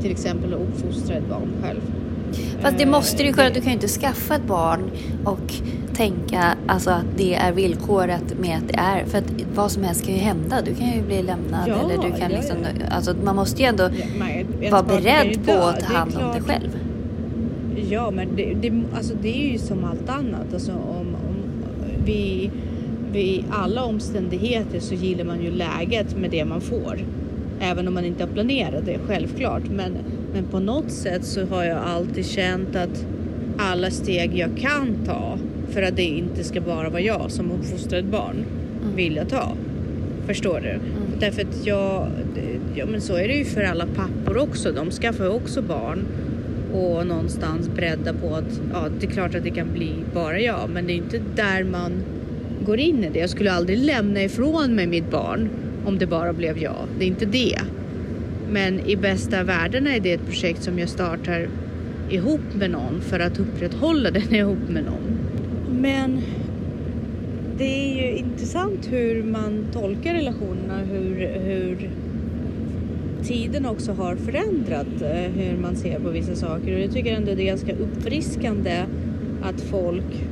till 0.00 0.10
exempel 0.10 0.54
att 0.54 0.60
uppfostra 0.60 1.16
ett 1.16 1.28
barn 1.28 1.48
själv. 1.62 1.80
Fast 2.60 2.78
det 2.78 2.86
måste 2.86 3.22
du 3.22 3.28
ju 3.28 3.32
kunna. 3.32 3.48
Du 3.48 3.60
kan 3.60 3.68
ju 3.68 3.72
inte 3.72 3.88
skaffa 3.88 4.34
ett 4.34 4.46
barn 4.46 4.90
och 5.24 5.54
tänka 5.94 6.56
alltså, 6.66 6.90
att 6.90 7.06
det 7.16 7.34
är 7.34 7.52
villkoret 7.52 8.38
med 8.40 8.56
att 8.56 8.68
det 8.68 8.78
är. 8.78 9.04
För 9.04 9.18
att 9.18 9.32
vad 9.54 9.70
som 9.70 9.84
helst 9.84 10.04
kan 10.04 10.14
ju 10.14 10.20
hända. 10.20 10.62
Du 10.62 10.74
kan 10.74 10.92
ju 10.92 11.02
bli 11.02 11.22
lämnad 11.22 11.68
Ja, 11.68 11.74
eller 11.74 12.02
du 12.02 12.10
kan 12.10 12.30
ja, 12.30 12.36
liksom... 12.36 12.56
ja. 12.62 12.94
Alltså, 12.96 13.14
man 13.24 13.36
måste 13.36 13.62
ju 13.62 13.68
ändå 13.68 13.88
Ja, 14.60 14.70
vara 14.70 14.82
beredd 14.82 15.46
på 15.46 15.52
att 15.52 15.80
ta 15.80 15.94
hand 15.94 16.16
om 16.16 16.32
dig 16.32 16.42
själv. 16.42 16.78
Ja, 17.90 18.10
men 18.10 18.36
det, 18.36 18.54
det, 18.54 18.82
alltså 18.96 19.14
det 19.22 19.46
är 19.46 19.52
ju 19.52 19.58
som 19.58 19.84
allt 19.84 20.08
annat. 20.08 20.54
Alltså 20.54 20.72
om, 20.72 21.06
om 21.28 21.36
vi, 22.04 22.50
vid 23.12 23.44
alla 23.50 23.84
omständigheter 23.84 24.80
så 24.80 24.94
gillar 24.94 25.24
man 25.24 25.42
ju 25.42 25.50
läget 25.50 26.16
med 26.16 26.30
det 26.30 26.44
man 26.44 26.60
får. 26.60 26.98
Även 27.60 27.88
om 27.88 27.94
man 27.94 28.04
inte 28.04 28.22
har 28.24 28.30
planerat 28.30 28.86
det, 28.86 28.98
självklart. 29.06 29.62
Men, 29.70 29.96
men 30.32 30.44
på 30.44 30.60
något 30.60 30.90
sätt 30.90 31.24
så 31.24 31.46
har 31.46 31.64
jag 31.64 31.78
alltid 31.78 32.26
känt 32.26 32.76
att 32.76 33.06
alla 33.58 33.90
steg 33.90 34.38
jag 34.38 34.50
kan 34.56 34.94
ta 35.06 35.38
för 35.70 35.82
att 35.82 35.96
det 35.96 36.02
inte 36.02 36.44
ska 36.44 36.60
bara 36.60 36.88
vara 36.88 37.00
jag 37.00 37.30
som 37.30 37.50
uppfostrar 37.50 37.98
ett 37.98 38.04
barn 38.04 38.44
vill 38.96 39.16
jag 39.16 39.28
ta. 39.28 39.56
Förstår 40.26 40.60
du? 40.60 40.78
Därför 41.20 41.42
att 41.42 41.66
jag, 41.66 42.08
ja 42.74 42.86
men 42.86 43.00
så 43.00 43.16
är 43.16 43.28
det 43.28 43.34
ju 43.34 43.44
för 43.44 43.62
alla 43.62 43.86
pappor 43.86 44.38
också. 44.38 44.72
De 44.72 44.90
skaffar 44.90 45.24
ju 45.24 45.30
också 45.30 45.62
barn 45.62 46.06
och 46.72 47.06
någonstans 47.06 47.68
beredda 47.68 48.12
på 48.12 48.34
att 48.34 48.60
ja, 48.72 48.88
det 49.00 49.06
är 49.06 49.10
klart 49.10 49.34
att 49.34 49.44
det 49.44 49.50
kan 49.50 49.72
bli 49.72 49.92
bara 50.14 50.40
jag, 50.40 50.70
men 50.70 50.86
det 50.86 50.92
är 50.92 50.96
inte 50.96 51.20
där 51.36 51.64
man 51.64 51.92
går 52.66 52.78
in 52.78 53.04
i 53.04 53.10
det. 53.10 53.18
Jag 53.18 53.30
skulle 53.30 53.52
aldrig 53.52 53.78
lämna 53.78 54.22
ifrån 54.22 54.74
mig 54.74 54.86
mitt 54.86 55.10
barn 55.10 55.48
om 55.84 55.98
det 55.98 56.06
bara 56.06 56.32
blev 56.32 56.58
jag. 56.58 56.86
Det 56.98 57.04
är 57.04 57.08
inte 57.08 57.26
det. 57.26 57.58
Men 58.52 58.80
i 58.80 58.96
bästa 58.96 59.44
världen 59.44 59.86
är 59.86 60.00
det 60.00 60.12
ett 60.12 60.26
projekt 60.26 60.62
som 60.62 60.78
jag 60.78 60.88
startar 60.88 61.48
ihop 62.10 62.54
med 62.54 62.70
någon 62.70 63.00
för 63.00 63.20
att 63.20 63.38
upprätthålla 63.38 64.10
den 64.10 64.34
ihop 64.34 64.68
med 64.68 64.84
någon. 64.84 65.18
Men 65.80 66.20
det 67.58 67.64
är 67.64 68.02
ju 68.02 68.16
intressant 68.16 68.88
hur 68.92 69.22
man 69.22 69.66
tolkar 69.72 70.14
relationerna, 70.14 70.78
hur, 70.78 71.28
hur 71.44 71.90
tiden 73.22 73.66
också 73.66 73.92
har 73.92 74.16
förändrat 74.16 75.02
eh, 75.02 75.32
hur 75.34 75.56
man 75.56 75.76
ser 75.76 75.98
på 75.98 76.10
vissa 76.10 76.34
saker 76.34 76.74
och 76.74 76.80
jag 76.80 76.92
tycker 76.92 77.16
ändå 77.16 77.34
det 77.34 77.42
är 77.42 77.46
ganska 77.46 77.72
uppfriskande 77.72 78.84
att 79.42 79.60
folk 79.60 80.24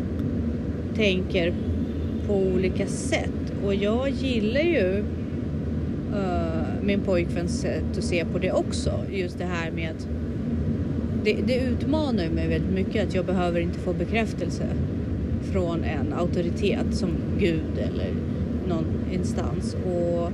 tänker 0.97 1.55
på 2.27 2.35
olika 2.35 2.87
sätt 2.87 3.53
och 3.65 3.75
jag 3.75 4.11
gillar 4.11 4.61
ju 4.61 5.05
uh, 6.15 6.70
min 6.83 7.01
pojkväns 7.01 7.61
sätt 7.61 7.99
att 7.99 8.05
se 8.05 8.25
på 8.25 8.38
det 8.38 8.53
också. 8.53 8.93
Just 9.12 9.38
det 9.38 9.45
här 9.45 9.71
med 9.71 9.90
att 9.90 10.07
det, 11.25 11.37
det 11.47 11.61
utmanar 11.61 12.29
mig 12.29 12.49
väldigt 12.49 12.73
mycket 12.75 13.09
att 13.09 13.14
jag 13.14 13.27
behöver 13.27 13.61
inte 13.61 13.79
få 13.79 13.93
bekräftelse 13.93 14.66
från 15.53 15.85
en 15.85 16.12
auktoritet 16.12 16.95
som 16.95 17.11
Gud 17.38 17.79
eller 17.79 18.11
någon 18.69 18.87
instans. 19.12 19.75
Och 19.75 20.33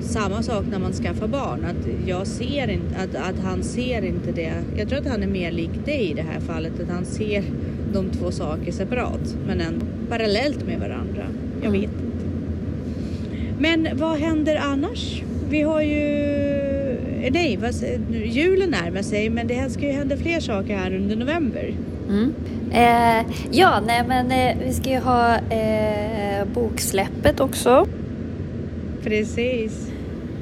samma 0.00 0.42
sak 0.42 0.64
när 0.70 0.78
man 0.78 0.92
skaffar 0.92 1.26
barn, 1.26 1.64
att 1.64 2.08
jag 2.08 2.26
ser 2.26 2.70
inte, 2.70 2.96
att, 2.96 3.30
att 3.30 3.38
han 3.44 3.62
ser 3.62 4.02
inte 4.02 4.32
det. 4.32 4.52
Jag 4.76 4.88
tror 4.88 4.98
att 4.98 5.06
han 5.06 5.22
är 5.22 5.26
mer 5.26 5.52
lik 5.52 5.84
dig 5.84 6.10
i 6.10 6.14
det 6.14 6.22
här 6.22 6.40
fallet, 6.40 6.80
att 6.80 6.88
han 6.88 7.04
ser 7.04 7.44
de 7.92 8.10
två 8.10 8.30
saker 8.30 8.72
separat 8.72 9.36
men 9.46 9.60
ändå 9.60 9.86
parallellt 10.08 10.66
med 10.66 10.80
varandra. 10.80 11.26
Jag 11.62 11.70
vet 11.70 11.82
inte. 11.82 12.26
Men 13.58 13.88
vad 13.98 14.18
händer 14.18 14.56
annars? 14.56 15.22
Vi 15.54 15.62
har 15.62 15.80
ju, 15.80 16.20
eh, 17.22 17.32
nej, 17.32 17.56
vad, 17.56 17.74
julen 18.24 18.70
närmar 18.70 19.02
sig 19.02 19.30
men 19.30 19.46
det 19.46 19.70
ska 19.70 19.80
ju 19.82 19.92
hända 19.92 20.16
fler 20.16 20.40
saker 20.40 20.76
här 20.76 20.94
under 20.94 21.16
november. 21.16 21.74
Mm. 22.08 22.34
Eh, 22.72 23.26
ja, 23.50 23.80
nej 23.86 24.02
men 24.08 24.30
eh, 24.30 24.66
vi 24.66 24.72
ska 24.72 24.90
ju 24.90 24.98
ha 24.98 25.36
eh, 25.36 26.44
boksläppet 26.54 27.40
också. 27.40 27.86
Precis. 29.02 29.88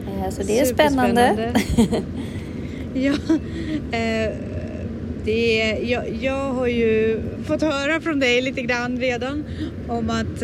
Eh, 0.07 0.31
så 0.31 0.43
det 0.43 0.61
är 0.61 0.65
spännande. 0.65 1.53
Ja, 2.95 3.13
eh, 3.99 4.33
det 5.25 5.61
är, 5.61 5.91
jag, 5.91 6.05
jag 6.21 6.53
har 6.53 6.67
ju 6.67 7.21
fått 7.45 7.63
höra 7.63 8.01
från 8.01 8.21
dig 8.21 8.43
lite 8.43 8.63
grann 8.63 8.99
redan 9.01 9.45
om 9.89 10.11
att 10.11 10.43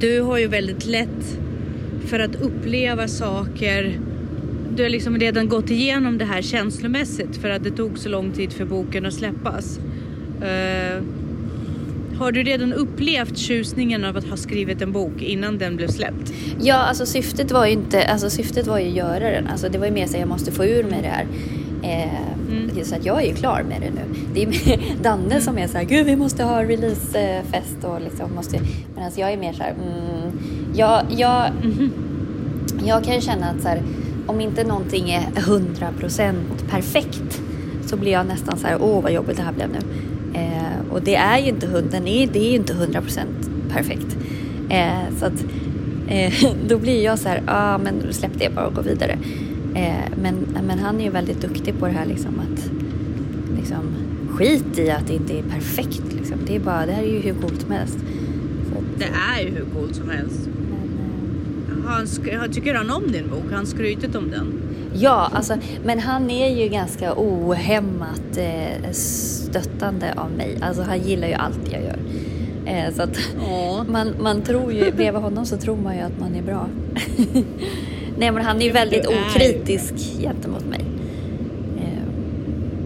du 0.00 0.20
har 0.20 0.38
ju 0.38 0.46
väldigt 0.46 0.86
lätt 0.86 1.38
för 2.06 2.18
att 2.18 2.34
uppleva 2.42 3.08
saker. 3.08 3.98
Du 4.76 4.82
har 4.82 4.90
liksom 4.90 5.16
redan 5.18 5.48
gått 5.48 5.70
igenom 5.70 6.18
det 6.18 6.24
här 6.24 6.42
känslomässigt 6.42 7.36
för 7.36 7.50
att 7.50 7.64
det 7.64 7.70
tog 7.70 7.98
så 7.98 8.08
lång 8.08 8.32
tid 8.32 8.52
för 8.52 8.64
boken 8.64 9.06
att 9.06 9.14
släppas. 9.14 9.78
Eh, 10.40 11.02
har 12.18 12.32
du 12.32 12.42
redan 12.42 12.72
upplevt 12.72 13.38
tjusningen 13.38 14.04
av 14.04 14.16
att 14.16 14.24
ha 14.24 14.36
skrivit 14.36 14.82
en 14.82 14.92
bok 14.92 15.22
innan 15.22 15.58
den 15.58 15.76
blev 15.76 15.88
släppt? 15.88 16.32
Ja, 16.60 16.74
alltså 16.74 17.06
syftet 17.06 17.50
var 17.50 17.66
ju 17.66 17.72
inte, 17.72 18.04
alltså 18.04 18.30
syftet 18.30 18.66
var 18.66 18.78
ju 18.78 18.88
att 18.88 18.96
göra 18.96 19.30
den. 19.30 19.46
Alltså 19.46 19.68
det 19.68 19.78
var 19.78 19.86
ju 19.86 19.92
mer 19.92 20.06
så 20.06 20.14
att 20.14 20.20
jag 20.20 20.28
måste 20.28 20.52
få 20.52 20.64
ur 20.64 20.84
mig 20.84 21.02
det 21.02 21.08
här. 21.08 21.26
Eh, 21.82 22.84
Så 22.84 22.94
att 22.94 23.04
jag 23.04 23.22
är 23.22 23.26
ju 23.26 23.34
klar 23.34 23.64
med 23.68 23.80
det 23.80 23.90
nu. 23.90 24.20
Det 24.34 24.42
är 24.42 24.46
mer 24.46 24.80
Danne 25.02 25.40
som 25.40 25.58
är 25.58 25.66
så 25.66 25.78
här, 25.78 25.84
gud 25.84 26.06
vi 26.06 26.16
måste 26.16 26.44
ha 26.44 26.64
releasefest 26.64 27.76
och 27.84 28.00
liksom 28.00 28.34
måste... 28.34 28.60
Men 28.94 29.04
alltså 29.04 29.20
jag 29.20 29.32
är 29.32 29.36
mer 29.36 29.52
så 29.52 29.62
här, 29.62 29.70
mm, 29.70 30.32
jag, 30.76 31.02
jag, 31.08 31.50
jag 32.84 33.04
kan 33.04 33.20
känna 33.20 33.46
att 33.50 33.62
så 33.62 33.68
här, 33.68 33.82
om 34.26 34.40
inte 34.40 34.64
någonting 34.64 35.10
är 35.10 35.20
100% 35.20 36.34
perfekt 36.70 37.42
så 37.86 37.96
blir 37.96 38.12
jag 38.12 38.26
nästan 38.26 38.58
så 38.58 38.66
här, 38.66 38.78
åh 38.80 39.02
vad 39.02 39.12
jobbigt 39.12 39.36
det 39.36 39.42
här 39.42 39.52
blev 39.52 39.68
nu. 39.70 39.78
Eh, 40.34 40.92
och 40.92 41.02
det 41.02 41.14
är 41.14 41.38
ju 41.38 41.48
inte, 41.48 41.66
den 41.66 42.06
är, 42.06 42.26
det 42.26 42.38
är 42.38 42.50
ju 42.50 42.56
inte 42.56 42.72
100% 42.72 43.24
perfekt. 43.68 44.16
Eh, 44.68 45.16
så 45.18 45.26
att 45.26 45.44
eh, 46.08 46.32
då 46.68 46.78
blir 46.78 47.04
jag 47.04 47.18
så 47.18 47.28
här, 47.28 47.42
ah, 47.46 47.78
men 47.78 48.12
släpp 48.12 48.38
det 48.38 48.54
bara 48.54 48.66
och 48.66 48.74
gå 48.74 48.82
vidare. 48.82 49.18
Eh, 49.74 50.12
men, 50.22 50.34
men 50.66 50.78
han 50.78 51.00
är 51.00 51.04
ju 51.04 51.10
väldigt 51.10 51.40
duktig 51.40 51.78
på 51.78 51.86
det 51.86 51.92
här 51.92 52.06
liksom 52.06 52.40
att 52.40 52.70
liksom, 53.58 53.82
skit 54.28 54.78
i 54.78 54.90
att 54.90 55.06
det 55.06 55.14
inte 55.14 55.38
är 55.38 55.42
perfekt. 55.42 56.12
Liksom. 56.12 56.38
Det, 56.46 56.56
är 56.56 56.60
bara, 56.60 56.86
det 56.86 56.92
här 56.92 57.02
är 57.02 57.12
ju 57.12 57.20
hur 57.20 57.34
coolt 57.34 57.60
som 57.60 57.70
helst. 57.70 57.98
Så, 58.68 58.82
Det 58.98 59.10
är 59.38 59.44
ju 59.44 59.50
hur 59.50 59.64
coolt 59.74 59.96
som 59.96 60.10
helst 60.10 60.48
han 61.86 62.06
har- 62.40 62.48
tycker 62.48 62.74
han 62.74 62.90
om 62.90 63.12
din 63.12 63.28
bok? 63.30 63.44
Han 63.52 63.66
skrytit 63.66 64.14
om 64.16 64.30
den? 64.30 64.52
Ja, 64.94 65.30
alltså, 65.34 65.56
men 65.84 65.98
han 65.98 66.30
är 66.30 66.62
ju 66.62 66.68
ganska 66.68 67.14
ohämmat 67.16 68.36
eh, 68.36 68.90
stöttande 68.92 70.14
av 70.16 70.30
mig. 70.30 70.58
Alltså 70.62 70.82
han 70.82 71.00
gillar 71.02 71.28
ju 71.28 71.34
allt 71.34 71.72
jag 71.72 71.82
gör. 71.82 71.98
Eh, 72.66 72.94
så 72.94 73.02
att 73.02 73.18
Ja. 73.48 73.84
man, 73.88 74.14
man 74.20 74.42
tror 74.42 74.72
ju, 74.72 74.92
bredvid 74.92 75.22
honom 75.22 75.46
så 75.46 75.56
tror 75.56 75.76
man 75.76 75.94
ju 75.96 76.00
att 76.00 76.20
man 76.20 76.34
är 76.34 76.42
bra. 76.42 76.68
Nej 78.18 78.30
men 78.30 78.44
han 78.44 78.60
är 78.60 78.64
ju 78.66 78.70
väldigt 78.72 79.06
okritisk 79.06 79.94
gentemot 80.20 80.64
mig. 80.66 80.84
Eh, 81.78 82.08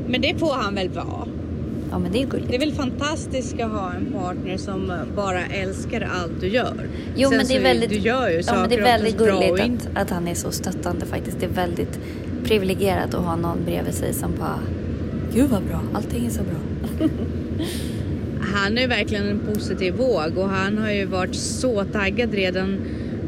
Men 0.08 0.20
det 0.20 0.34
får 0.38 0.52
han 0.54 0.74
väl 0.74 0.88
vara? 0.88 1.26
Ja 1.90 1.98
men 1.98 2.12
det 2.12 2.22
är 2.22 2.26
gulligt. 2.26 2.50
Det 2.50 2.56
är 2.56 2.60
väl 2.60 2.72
fantastiskt 2.72 3.60
att 3.60 3.70
ha 3.70 3.92
en 3.92 4.12
partner 4.12 4.56
som 4.56 4.92
bara 5.16 5.46
älskar 5.46 6.08
allt 6.22 6.40
du 6.40 6.48
gör. 6.48 6.88
Jo 7.16 7.28
Sen 7.28 7.38
men 7.38 7.46
det 7.46 7.56
är 7.56 7.62
väldigt, 7.62 7.90
Du 7.90 7.96
gör 7.96 8.28
ju 8.28 8.42
ja, 8.46 8.54
men 8.54 8.68
det 8.68 8.76
är 8.76 8.82
väldigt 8.82 9.18
gulligt 9.18 9.88
att, 9.94 10.02
att 10.02 10.10
han 10.10 10.28
är 10.28 10.34
så 10.34 10.50
stöttande 10.50 11.06
faktiskt. 11.06 11.40
Det 11.40 11.46
är 11.46 11.50
väldigt 11.50 11.98
privilegierat 12.44 13.14
att 13.14 13.24
ha 13.24 13.36
någon 13.36 13.64
bredvid 13.64 13.94
sig 13.94 14.14
som 14.14 14.36
bara 14.38 14.60
Gud 15.34 15.50
vad 15.50 15.62
bra, 15.62 15.82
allting 15.94 16.26
är 16.26 16.30
så 16.30 16.42
bra. 16.42 17.08
Han 18.40 18.78
är 18.78 18.88
verkligen 18.88 19.28
en 19.28 19.40
positiv 19.54 19.94
våg 19.94 20.38
och 20.38 20.48
han 20.48 20.78
har 20.78 20.90
ju 20.90 21.04
varit 21.04 21.34
så 21.34 21.84
taggad 21.84 22.34
redan 22.34 22.80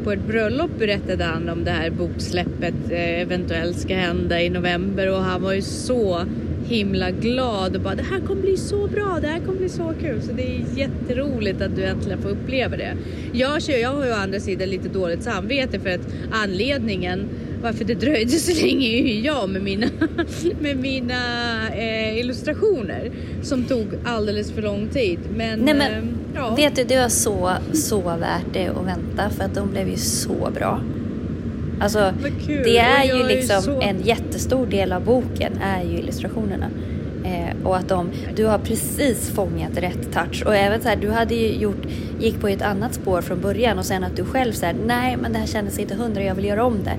på 0.03 0.11
ett 0.11 0.27
bröllop 0.27 0.71
berättade 0.79 1.23
han 1.23 1.49
om 1.49 1.63
det 1.63 1.71
här 1.71 1.89
boksläppet 1.89 2.73
eh, 2.89 3.21
eventuellt 3.21 3.79
ska 3.79 3.95
hända 3.95 4.41
i 4.41 4.49
november 4.49 5.11
och 5.11 5.23
han 5.23 5.41
var 5.41 5.53
ju 5.53 5.61
så 5.61 6.25
himla 6.67 7.11
glad 7.11 7.75
och 7.75 7.81
bara 7.81 7.95
det 7.95 8.03
här 8.03 8.19
kommer 8.19 8.41
bli 8.41 8.57
så 8.57 8.87
bra, 8.87 9.19
det 9.21 9.27
här 9.27 9.39
kommer 9.39 9.57
bli 9.57 9.69
så 9.69 9.93
kul. 10.01 10.21
Så 10.21 10.31
det 10.31 10.43
är 10.43 10.63
jätteroligt 10.75 11.61
att 11.61 11.75
du 11.75 11.83
äntligen 11.83 12.21
får 12.21 12.29
uppleva 12.29 12.77
det. 12.77 12.93
Jag, 13.33 13.61
kör, 13.61 13.73
jag 13.73 13.89
har 13.89 14.05
ju 14.05 14.11
å 14.11 14.15
andra 14.15 14.39
sidan 14.39 14.69
lite 14.69 14.89
dåligt 14.89 15.23
samvete 15.23 15.79
för 15.79 15.89
att 15.89 16.07
anledningen 16.31 17.29
varför 17.63 17.85
det 17.85 17.93
dröjde 17.93 18.31
så 18.31 18.65
länge 18.65 18.87
är 18.87 19.07
ju 19.07 19.19
jag 19.19 19.49
med 19.49 19.63
mina, 19.63 19.87
med 20.59 20.77
mina 20.77 21.23
eh, 21.75 22.19
illustrationer 22.19 23.11
som 23.41 23.63
tog 23.63 23.87
alldeles 24.05 24.51
för 24.51 24.61
lång 24.61 24.87
tid. 24.87 25.19
Men, 25.35 25.59
Nej, 25.59 25.73
men 25.73 25.91
eh, 25.91 26.09
ja. 26.35 26.55
vet 26.55 26.75
du, 26.75 26.83
det 26.83 26.97
var 26.97 27.09
så, 27.09 27.51
så 27.73 28.01
värt 28.01 28.53
det 28.53 28.67
att 28.67 28.87
vänta 28.87 29.29
för 29.29 29.43
att 29.43 29.55
de 29.55 29.71
blev 29.71 29.89
ju 29.89 29.97
så 29.97 30.49
bra. 30.55 30.81
Alltså, 31.83 32.13
kul. 32.45 32.63
det 32.63 32.77
är 32.77 33.03
ju 33.03 33.09
jag 33.09 33.19
är 33.31 33.35
liksom 33.35 33.61
så- 33.61 33.81
en 33.81 34.01
jättestor 34.03 34.65
del 34.65 34.91
av 34.93 35.03
boken 35.03 35.53
är 35.63 35.83
ju 35.83 35.97
illustrationerna. 35.97 36.69
Eh, 37.25 37.67
och 37.67 37.77
att 37.77 37.89
de, 37.89 38.09
du 38.35 38.45
har 38.45 38.57
precis 38.57 39.29
fångat 39.29 39.77
rätt 39.77 40.13
touch. 40.13 40.43
Och 40.45 40.55
även 40.55 40.81
så 40.81 40.87
här, 40.89 40.95
du 40.95 41.09
hade 41.09 41.35
ju 41.35 41.53
gjort, 41.55 41.81
gick 42.19 42.39
på 42.41 42.47
ett 42.47 42.61
annat 42.61 42.93
spår 42.93 43.21
från 43.21 43.41
början 43.41 43.79
och 43.79 43.85
sen 43.85 44.03
att 44.03 44.15
du 44.15 44.25
själv 44.25 44.51
säger 44.53 44.75
nej 44.85 45.17
men 45.21 45.33
det 45.33 45.39
här 45.39 45.47
kändes 45.47 45.79
inte 45.79 45.95
hundra, 45.95 46.23
jag 46.23 46.35
vill 46.35 46.45
göra 46.45 46.63
om 46.65 46.77
det. 46.83 46.97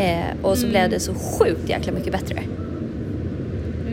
Eh, 0.00 0.24
och 0.42 0.58
så 0.58 0.66
Mm. 0.66 0.70
blev 0.70 0.90
det 0.90 1.00
så 1.00 1.14
sjukt 1.14 1.68
jäkla 1.68 1.92
mycket 1.92 2.12
bättre. 2.12 2.36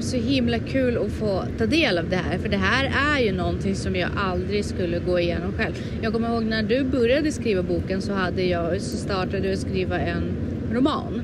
Så 0.07 0.17
himla 0.17 0.59
kul 0.59 0.97
att 0.97 1.11
få 1.11 1.43
ta 1.57 1.65
del 1.65 1.97
av 1.97 2.09
det 2.09 2.15
här 2.15 2.37
för 2.37 2.49
det 2.49 2.57
här 2.57 3.15
är 3.15 3.23
ju 3.23 3.31
någonting 3.31 3.75
som 3.75 3.95
jag 3.95 4.09
aldrig 4.17 4.65
skulle 4.65 4.99
gå 4.99 5.19
igenom 5.19 5.53
själv. 5.53 5.73
Jag 6.01 6.13
kommer 6.13 6.29
ihåg 6.29 6.43
när 6.43 6.63
du 6.63 6.83
började 6.83 7.31
skriva 7.31 7.63
boken 7.63 8.01
så, 8.01 8.13
hade 8.13 8.43
jag, 8.43 8.81
så 8.81 8.97
startade 8.97 9.47
jag 9.47 9.53
att 9.53 9.59
skriva 9.59 9.99
en 9.99 10.23
roman. 10.73 11.21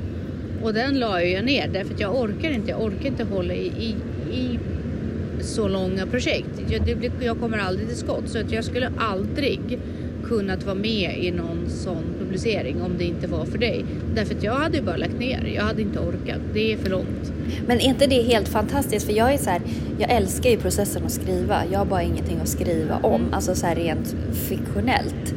Och 0.64 0.74
den 0.74 1.00
la 1.00 1.22
jag 1.22 1.46
ner 1.46 1.68
därför 1.68 1.94
att 1.94 2.00
jag 2.00 2.16
orkar 2.16 2.52
inte, 2.52 2.70
jag 2.70 2.82
orkar 2.82 3.06
inte 3.06 3.24
hålla 3.24 3.54
i, 3.54 3.68
i, 3.68 3.96
i 4.34 4.60
så 5.42 5.68
långa 5.68 6.06
projekt. 6.06 6.62
Jag, 6.70 6.86
det 6.86 7.26
jag 7.26 7.40
kommer 7.40 7.58
aldrig 7.58 7.88
till 7.88 7.98
skott 7.98 8.30
så 8.30 8.40
att 8.40 8.52
jag 8.52 8.64
skulle 8.64 8.92
aldrig 8.98 9.80
kunnat 10.24 10.64
vara 10.66 10.76
med 10.76 11.18
i 11.20 11.32
någon 11.32 11.70
sån 11.70 12.04
publicering 12.20 12.82
om 12.82 12.92
det 12.98 13.04
inte 13.04 13.28
var 13.28 13.46
för 13.46 13.58
dig. 13.58 13.86
Därför 14.16 14.36
att 14.36 14.44
jag 14.44 14.54
hade 14.56 14.78
ju 14.78 14.84
bara 14.84 14.98
lagt 14.98 15.20
ner, 15.20 15.52
jag 15.56 15.64
hade 15.64 15.82
inte 15.82 16.00
orkat, 16.00 16.42
det 16.54 16.74
är 16.74 16.78
för 16.78 16.90
långt. 16.90 17.32
Men 17.68 17.78
är 17.78 17.86
inte 17.86 18.08
det 18.08 18.22
helt 18.22 18.48
fantastiskt? 18.48 19.06
För 19.06 19.14
jag 19.14 19.34
är 19.34 19.38
så 19.38 19.50
här, 19.50 19.62
jag 20.00 20.12
älskar 20.12 20.50
ju 20.50 20.58
processen 20.58 21.06
att 21.06 21.12
skriva. 21.12 21.62
Jag 21.72 21.80
har 21.80 21.86
bara 21.86 22.04
ingenting 22.04 22.38
att 22.42 22.48
skriva 22.50 22.98
om, 22.98 23.22
alltså 23.34 23.56
så 23.56 23.66
här 23.68 23.76
rent 23.76 24.16
fiktionellt. 24.34 25.34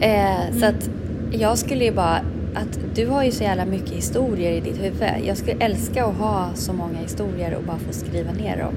Eh, 0.00 0.58
Så 0.58 0.66
att 0.66 0.90
jag 1.32 1.58
skulle 1.58 1.84
ju 1.84 1.92
bara, 1.92 2.16
att 2.54 2.78
du 2.94 3.06
har 3.06 3.24
ju 3.24 3.30
så 3.30 3.42
jävla 3.42 3.64
mycket 3.64 3.90
historier 3.90 4.52
i 4.52 4.60
ditt 4.60 4.78
huvud. 4.82 5.02
Jag 5.26 5.36
skulle 5.36 5.56
älska 5.64 6.04
att 6.04 6.16
ha 6.16 6.50
så 6.54 6.72
många 6.72 6.98
historier 6.98 7.54
och 7.54 7.64
bara 7.64 7.78
få 7.78 7.92
skriva 7.92 8.32
ner 8.32 8.56
dem. 8.58 8.74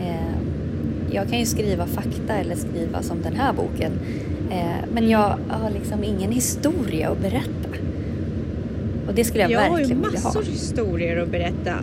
Eh, 0.00 0.36
jag 1.10 1.28
kan 1.28 1.38
ju 1.38 1.46
skriva 1.46 1.86
fakta 1.86 2.34
eller 2.34 2.54
skriva 2.56 3.02
som 3.02 3.22
den 3.22 3.36
här 3.36 3.52
boken. 3.52 3.92
Eh, 4.50 4.84
men 4.94 5.08
jag 5.10 5.38
har 5.48 5.70
liksom 5.70 6.04
ingen 6.04 6.32
historia 6.32 7.08
att 7.10 7.18
berätta. 7.20 7.68
Och 9.08 9.14
det 9.14 9.24
skulle 9.24 9.42
jag, 9.42 9.50
Jag 9.52 9.60
har 9.60 9.66
ju 9.78 9.84
verkligen 9.84 10.02
vilja 10.02 10.20
ha. 10.20 10.24
massor 10.28 10.42
historier 10.42 11.22
att 11.22 11.28
berätta. 11.30 11.74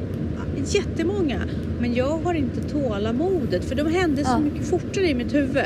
Jättemånga. 0.65 1.39
Men 1.79 1.93
jag 1.93 2.19
har 2.23 2.33
inte 2.33 2.61
tålamodet 2.61 3.65
för 3.65 3.75
de 3.75 3.87
hände 3.93 4.23
så 4.25 4.31
Ja. 4.31 4.39
mycket 4.39 4.67
fortare 4.67 5.09
i 5.09 5.13
mitt 5.13 5.33
huvud. 5.33 5.63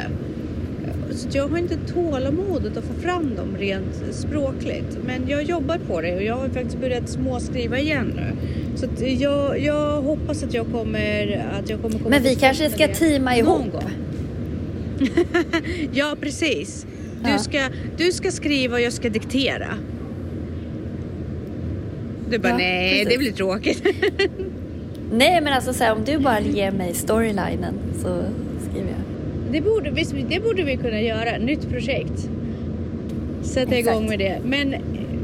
Så 1.11 1.27
jag 1.31 1.47
har 1.47 1.57
inte 1.57 1.75
tålamodet 1.93 2.77
att 2.77 2.83
få 2.83 2.93
fram 2.93 3.35
dem 3.35 3.57
rent 3.59 4.03
språkligt. 4.11 4.97
Men 5.05 5.27
jag 5.27 5.43
jobbar 5.43 5.77
på 5.87 6.01
det 6.01 6.15
och 6.15 6.23
jag 6.23 6.35
har 6.35 6.47
faktiskt 6.49 6.79
börjat 6.81 7.09
småskriva 7.09 7.79
igen 7.79 8.13
nu. 8.15 8.31
Så 8.77 8.85
jag, 9.05 9.59
jag 9.59 10.01
hoppas 10.01 10.43
att 10.43 10.53
jag 10.53 10.65
kommer 10.71 11.45
att 11.59 11.69
jag 11.69 11.81
kommer 11.81 11.97
komma 11.97 12.09
Men 12.09 12.23
vi 12.23 12.35
kanske 12.35 12.69
ska 12.69 12.87
teama 12.87 13.37
ihop. 13.37 13.71
gång. 13.71 13.71
ja, 15.91 16.15
precis. 16.21 16.85
Du, 17.23 17.29
Ja. 17.29 17.37
ska, 17.37 17.59
du 17.97 18.11
ska 18.11 18.31
skriva 18.31 18.75
och 18.75 18.81
jag 18.81 18.93
ska 18.93 19.09
diktera. 19.09 19.67
Du 22.29 22.37
bara, 22.39 22.49
Ja, 22.49 22.57
nej, 22.57 22.91
precis. 22.91 23.13
det 23.13 23.17
blir 23.17 23.31
tråkigt. 23.31 23.83
Nej 25.13 25.41
men 25.41 25.53
alltså 25.53 25.73
så 25.73 25.83
här, 25.83 25.93
om 25.95 26.03
du 26.05 26.17
bara 26.17 26.39
ger 26.39 26.71
mig 26.71 26.93
storylinen 26.93 27.73
så 28.01 28.23
skriver 28.69 28.89
jag. 28.89 28.99
Det 29.51 29.61
borde, 29.61 29.91
visst, 29.91 30.13
det 30.29 30.39
borde 30.43 30.63
vi 30.63 30.77
kunna 30.77 31.01
göra, 31.01 31.37
nytt 31.37 31.69
projekt. 31.69 32.29
Sätta 33.43 33.75
Exakt. 33.75 33.95
igång 33.95 34.09
med 34.09 34.19
det. 34.19 34.39
Men 34.45 34.75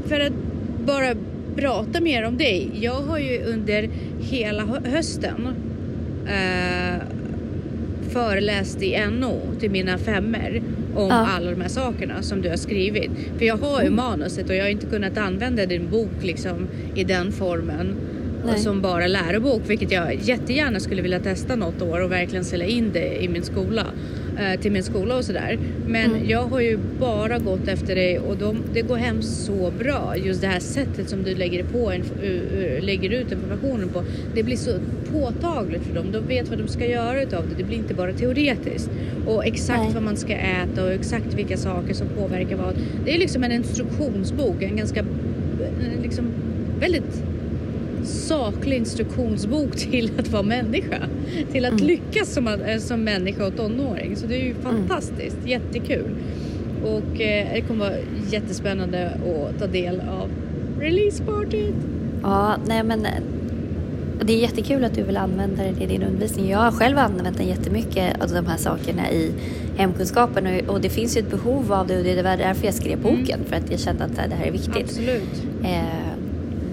för 0.08 0.20
att 0.20 0.34
bara 0.86 1.16
prata 1.56 2.02
mer 2.02 2.24
om 2.26 2.38
dig. 2.38 2.70
Jag 2.82 2.94
har 3.02 3.20
ju 3.20 3.40
under 3.44 3.90
hela 4.22 4.66
hö- 4.66 4.90
hösten 4.90 5.48
eh, 6.28 7.02
föreläst 8.15 8.82
i 8.82 9.06
NO 9.19 9.41
till 9.60 9.71
mina 9.71 9.97
femmer 9.97 10.62
om 10.95 11.08
Ja. 11.10 11.28
alla 11.28 11.51
de 11.51 11.62
här 11.62 11.69
sakerna 11.69 12.21
som 12.21 12.41
du 12.41 12.49
har 12.49 12.58
skrivit. 12.58 13.12
För 13.38 13.45
jag 13.45 13.58
har 13.58 13.84
ju 13.84 13.89
manuset 13.89 14.49
och 14.49 14.56
jag 14.56 14.63
har 14.63 14.69
inte 14.69 14.86
kunnat 14.86 15.17
använda 15.17 15.65
din 15.65 15.89
bok 15.91 16.12
liksom 16.23 16.67
i 16.95 17.04
den 17.04 17.32
formen 17.32 17.95
Nej. 18.45 18.60
som 18.60 18.82
bara 18.82 19.08
lärobok, 19.08 19.62
vilket 19.67 19.91
jag 19.91 20.15
jättegärna 20.21 20.80
skulle 20.80 21.01
vilja 21.01 21.19
testa 21.19 21.56
något 21.56 21.82
år 21.82 22.04
och 22.04 22.12
verkligen 22.12 22.45
sälja 22.45 22.65
in 22.65 22.89
det 22.93 23.23
i 23.23 23.30
min 23.30 23.43
skola, 23.43 23.82
eh, 23.82 23.86
till 24.62 24.71
min 24.71 24.84
skola 24.84 25.17
och 25.17 25.26
sådär. 25.26 25.60
Men 25.88 26.12
Mm. 26.15 26.30
jag 26.30 26.41
har 26.43 26.60
ju 26.60 26.78
bara 27.00 27.38
gått 27.39 27.67
efter 27.67 27.95
dig 27.95 28.19
och 28.19 28.38
de, 28.38 28.58
det 28.74 28.82
går 28.82 28.95
hem 28.98 29.21
så 29.21 29.71
bra. 29.80 30.13
Just 30.26 30.41
det 30.41 30.48
här 30.48 30.60
sättet 30.60 31.10
som 31.10 31.24
du 31.24 31.36
lägger, 31.36 31.63
på, 31.63 31.91
inf- 31.91 32.24
uh, 32.24 32.76
uh, 32.78 32.84
lägger 32.86 33.10
ut 33.10 33.32
informationen 33.32 33.89
på. 33.89 34.04
Det 34.36 34.43
blir 34.43 34.56
så 34.58 34.71
påtagligt 35.12 35.84
för 35.84 35.95
dem. 35.95 36.06
De 36.12 36.19
vet 36.28 36.50
vad 36.50 36.58
de 36.58 36.67
ska 36.67 36.86
göra 36.89 37.21
utav 37.21 37.43
det. 37.50 37.56
Det 37.58 37.63
blir 37.63 37.78
inte 37.78 37.93
bara 37.93 38.13
teoretiskt. 38.13 38.89
Och 39.28 39.45
exakt 39.45 39.84
Nej. 39.84 39.91
vad 39.93 40.04
man 40.04 40.17
ska 40.17 40.34
äta 40.34 40.84
och 40.84 40.91
exakt 40.91 41.34
vilka 41.34 41.58
saker 41.58 41.93
som 41.93 42.08
påverkar 42.08 42.56
vad. 42.56 42.76
Det 43.06 43.15
är 43.15 43.19
liksom 43.19 43.43
en 43.43 43.52
instruktionsbok, 43.52 44.62
en 44.62 44.76
ganska 44.78 45.00
eh, 45.00 46.02
liksom 46.04 46.26
väldigt 46.80 47.24
saklig 48.28 48.78
instruktionsbok 48.78 49.72
till 49.92 50.12
att 50.20 50.28
vara 50.28 50.44
människa. 50.44 50.98
Till 51.52 51.66
att 51.66 51.72
Mm. 51.72 51.86
lyckas 51.88 52.34
som, 52.34 52.48
eh, 52.48 52.78
som 52.80 53.04
människa 53.04 53.48
och 53.48 53.56
tonåring. 53.58 54.16
Så 54.16 54.28
det 54.28 54.36
är 54.36 54.44
ju 54.46 54.54
fantastiskt, 54.56 55.38
jättekul. 55.46 56.10
Och 56.84 57.22
eh, 57.22 57.48
det 57.54 57.62
kommer 57.68 57.86
vara 57.86 57.98
jättespännande 58.32 59.08
att 59.10 59.60
ta 59.60 59.68
del 59.68 60.00
av 60.00 60.30
releasepartyt. 60.80 61.76
Ja, 62.22 62.56
nej 62.68 62.84
men 62.84 63.06
eh, 63.06 63.12
det 64.22 64.34
är 64.34 64.38
jättekul 64.38 64.84
att 64.84 64.96
du 64.96 65.04
vill 65.04 65.18
använda 65.18 65.64
det 65.64 65.84
i 65.84 65.88
din 65.88 66.04
undervisning. 66.04 66.50
Jag 66.50 66.60
har 66.60 66.72
själv 66.72 66.98
använt 66.98 67.38
den 67.38 67.48
jättemycket 67.48 68.22
av 68.22 68.30
de 68.30 68.46
här 68.46 68.58
sakerna 68.58 69.12
i 69.12 69.32
hemkunskapen 69.78 70.48
och, 70.48 70.74
och 70.74 70.82
det 70.82 70.90
finns 70.90 71.18
ju 71.18 71.20
ett 71.22 71.30
behov 71.32 71.74
av 71.74 71.88
det 71.88 71.98
och 71.98 72.04
det 72.04 72.24
var 72.24 72.38
därför 72.38 72.66
jag 72.66 72.74
skrev 72.74 73.02
boken 73.02 73.40
för 73.46 73.56
att 73.56 73.72
jag 73.72 73.80
kände 73.80 74.04
att 74.04 74.16
det 74.16 74.36
här 74.36 74.46
är 74.48 74.52
viktigt. 74.52 74.78
Absolut. 74.84 75.44
Eh, 75.64 75.82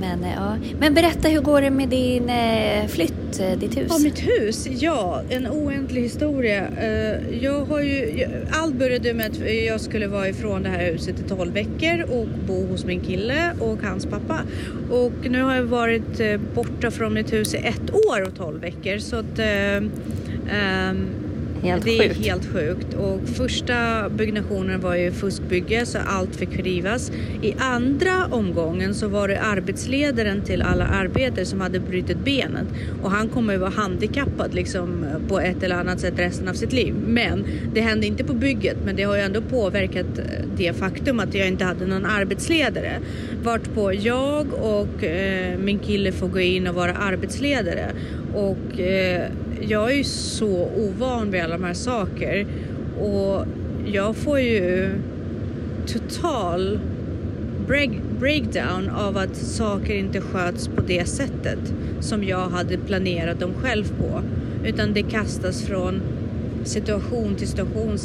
men, 0.02 0.24
eh, 0.24 0.30
ja. 0.36 0.56
men 0.80 0.94
berätta, 0.94 1.28
hur 1.28 1.40
går 1.40 1.60
det 1.60 1.70
med 1.70 1.88
din 1.88 2.28
eh, 2.28 2.86
flytt, 2.86 3.40
eh, 3.40 3.58
ditt 3.58 3.76
hus? 3.76 3.86
Ja, 3.88 3.98
mitt 3.98 4.18
hus. 4.28 4.66
Ja, 4.70 5.22
en 5.28 5.46
oändlig 5.46 6.02
historia. 6.02 6.66
Eh, 6.80 7.38
jag 7.42 7.64
har 7.64 7.80
ju, 7.80 8.10
jag- 8.20 8.30
allt 8.50 8.74
började 8.74 9.14
med 9.14 9.26
att 9.26 9.38
jag 9.66 9.80
skulle 9.80 10.06
vara 10.06 10.28
ifrån 10.28 10.62
det 10.62 10.68
här 10.68 10.92
huset 10.92 11.20
i 11.20 11.28
12 11.28 11.52
veckor 11.52 12.02
och 12.10 12.26
bo 12.46 12.66
hos 12.66 12.84
min 12.84 13.00
kille 13.00 13.52
och 13.60 13.78
hans 13.82 14.06
pappa. 14.06 14.38
Och 14.90 15.12
nu 15.30 15.42
har 15.42 15.54
jag 15.54 15.62
varit 15.62 16.20
borta 16.54 16.90
från 16.90 17.14
mitt 17.14 17.32
hus 17.32 17.54
i 17.54 17.56
ett 17.56 17.90
år 17.94 18.22
och 18.28 18.34
12 18.36 18.60
veckor. 18.60 18.98
Så 18.98 19.16
att, 19.16 19.38
eh, 19.38 19.76
ehm, 19.76 21.06
Helt 21.62 21.84
det 21.84 21.98
är 21.98 22.08
sjukt. 22.08 22.26
helt 22.26 22.52
sjukt. 22.52 22.94
Och 22.94 23.20
första 23.28 24.08
byggnationen 24.08 24.80
var 24.80 24.94
ju 24.94 25.12
fuskbygge 25.12 25.86
så 25.86 25.98
allt 25.98 26.36
fick 26.36 26.56
rivas. 26.56 27.12
I 27.42 27.54
andra 27.58 28.26
omgången 28.30 28.94
så 28.94 29.08
var 29.08 29.28
det 29.28 29.40
arbetsledaren 29.40 30.42
till 30.42 30.62
alla 30.62 30.86
arbetare 30.86 31.44
som 31.44 31.60
hade 31.60 31.80
brutit 31.80 32.18
benet. 32.24 32.66
Och 33.02 33.10
han 33.10 33.28
kommer 33.28 33.52
ju 33.52 33.58
vara 33.58 33.70
handikappad 33.70 34.54
liksom 34.54 35.04
på 35.28 35.40
ett 35.40 35.62
eller 35.62 35.76
annat 35.76 36.00
sätt 36.00 36.14
resten 36.16 36.48
av 36.48 36.54
sitt 36.54 36.72
liv. 36.72 36.94
Men 37.06 37.44
det 37.74 37.80
hände 37.80 38.06
inte 38.06 38.24
på 38.24 38.34
bygget 38.34 38.76
men 38.84 38.96
det 38.96 39.02
har 39.02 39.16
ju 39.16 39.22
ändå 39.22 39.40
påverkat 39.40 40.18
eh, 40.18 40.24
det 40.56 40.76
faktum 40.76 41.20
att 41.20 41.34
jag 41.34 41.48
inte 41.48 41.64
hade 41.64 41.86
någon 41.86 42.06
arbetsledare. 42.06 42.98
Vart 43.42 43.74
på 43.74 43.92
jag 43.92 44.46
och 44.52 45.04
eh, 45.04 45.58
min 45.58 45.78
kille 45.78 46.12
får 46.12 46.28
gå 46.28 46.40
in 46.40 46.66
och 46.66 46.74
vara 46.74 46.92
arbetsledare. 46.92 47.92
Och 48.34 48.80
eh, 48.80 49.30
jag 49.60 49.92
är 49.92 49.96
ju 49.96 50.04
så 50.04 50.68
ovan 50.76 51.30
vid 51.30 51.42
alla 51.42 51.58
de 51.58 51.64
här 51.64 51.74
saker 51.74 52.46
och 53.00 53.46
jag 53.86 54.16
får 54.16 54.40
ju 54.40 54.90
total 55.86 56.80
break, 57.66 57.90
breakdown 58.20 58.88
av 58.88 59.16
att 59.16 59.36
saker 59.36 59.94
inte 59.94 60.20
sköts 60.20 60.68
på 60.68 60.80
det 60.80 61.08
sättet 61.08 61.74
som 62.00 62.24
jag 62.24 62.48
hade 62.48 62.78
planerat 62.78 63.40
dem 63.40 63.54
själv 63.54 63.84
på. 63.98 64.22
Utan 64.64 64.92
det 64.92 65.02
kastas 65.02 65.62
från 65.62 66.02
situation 66.64 67.34
till 67.34 67.48
situation, 67.48 67.98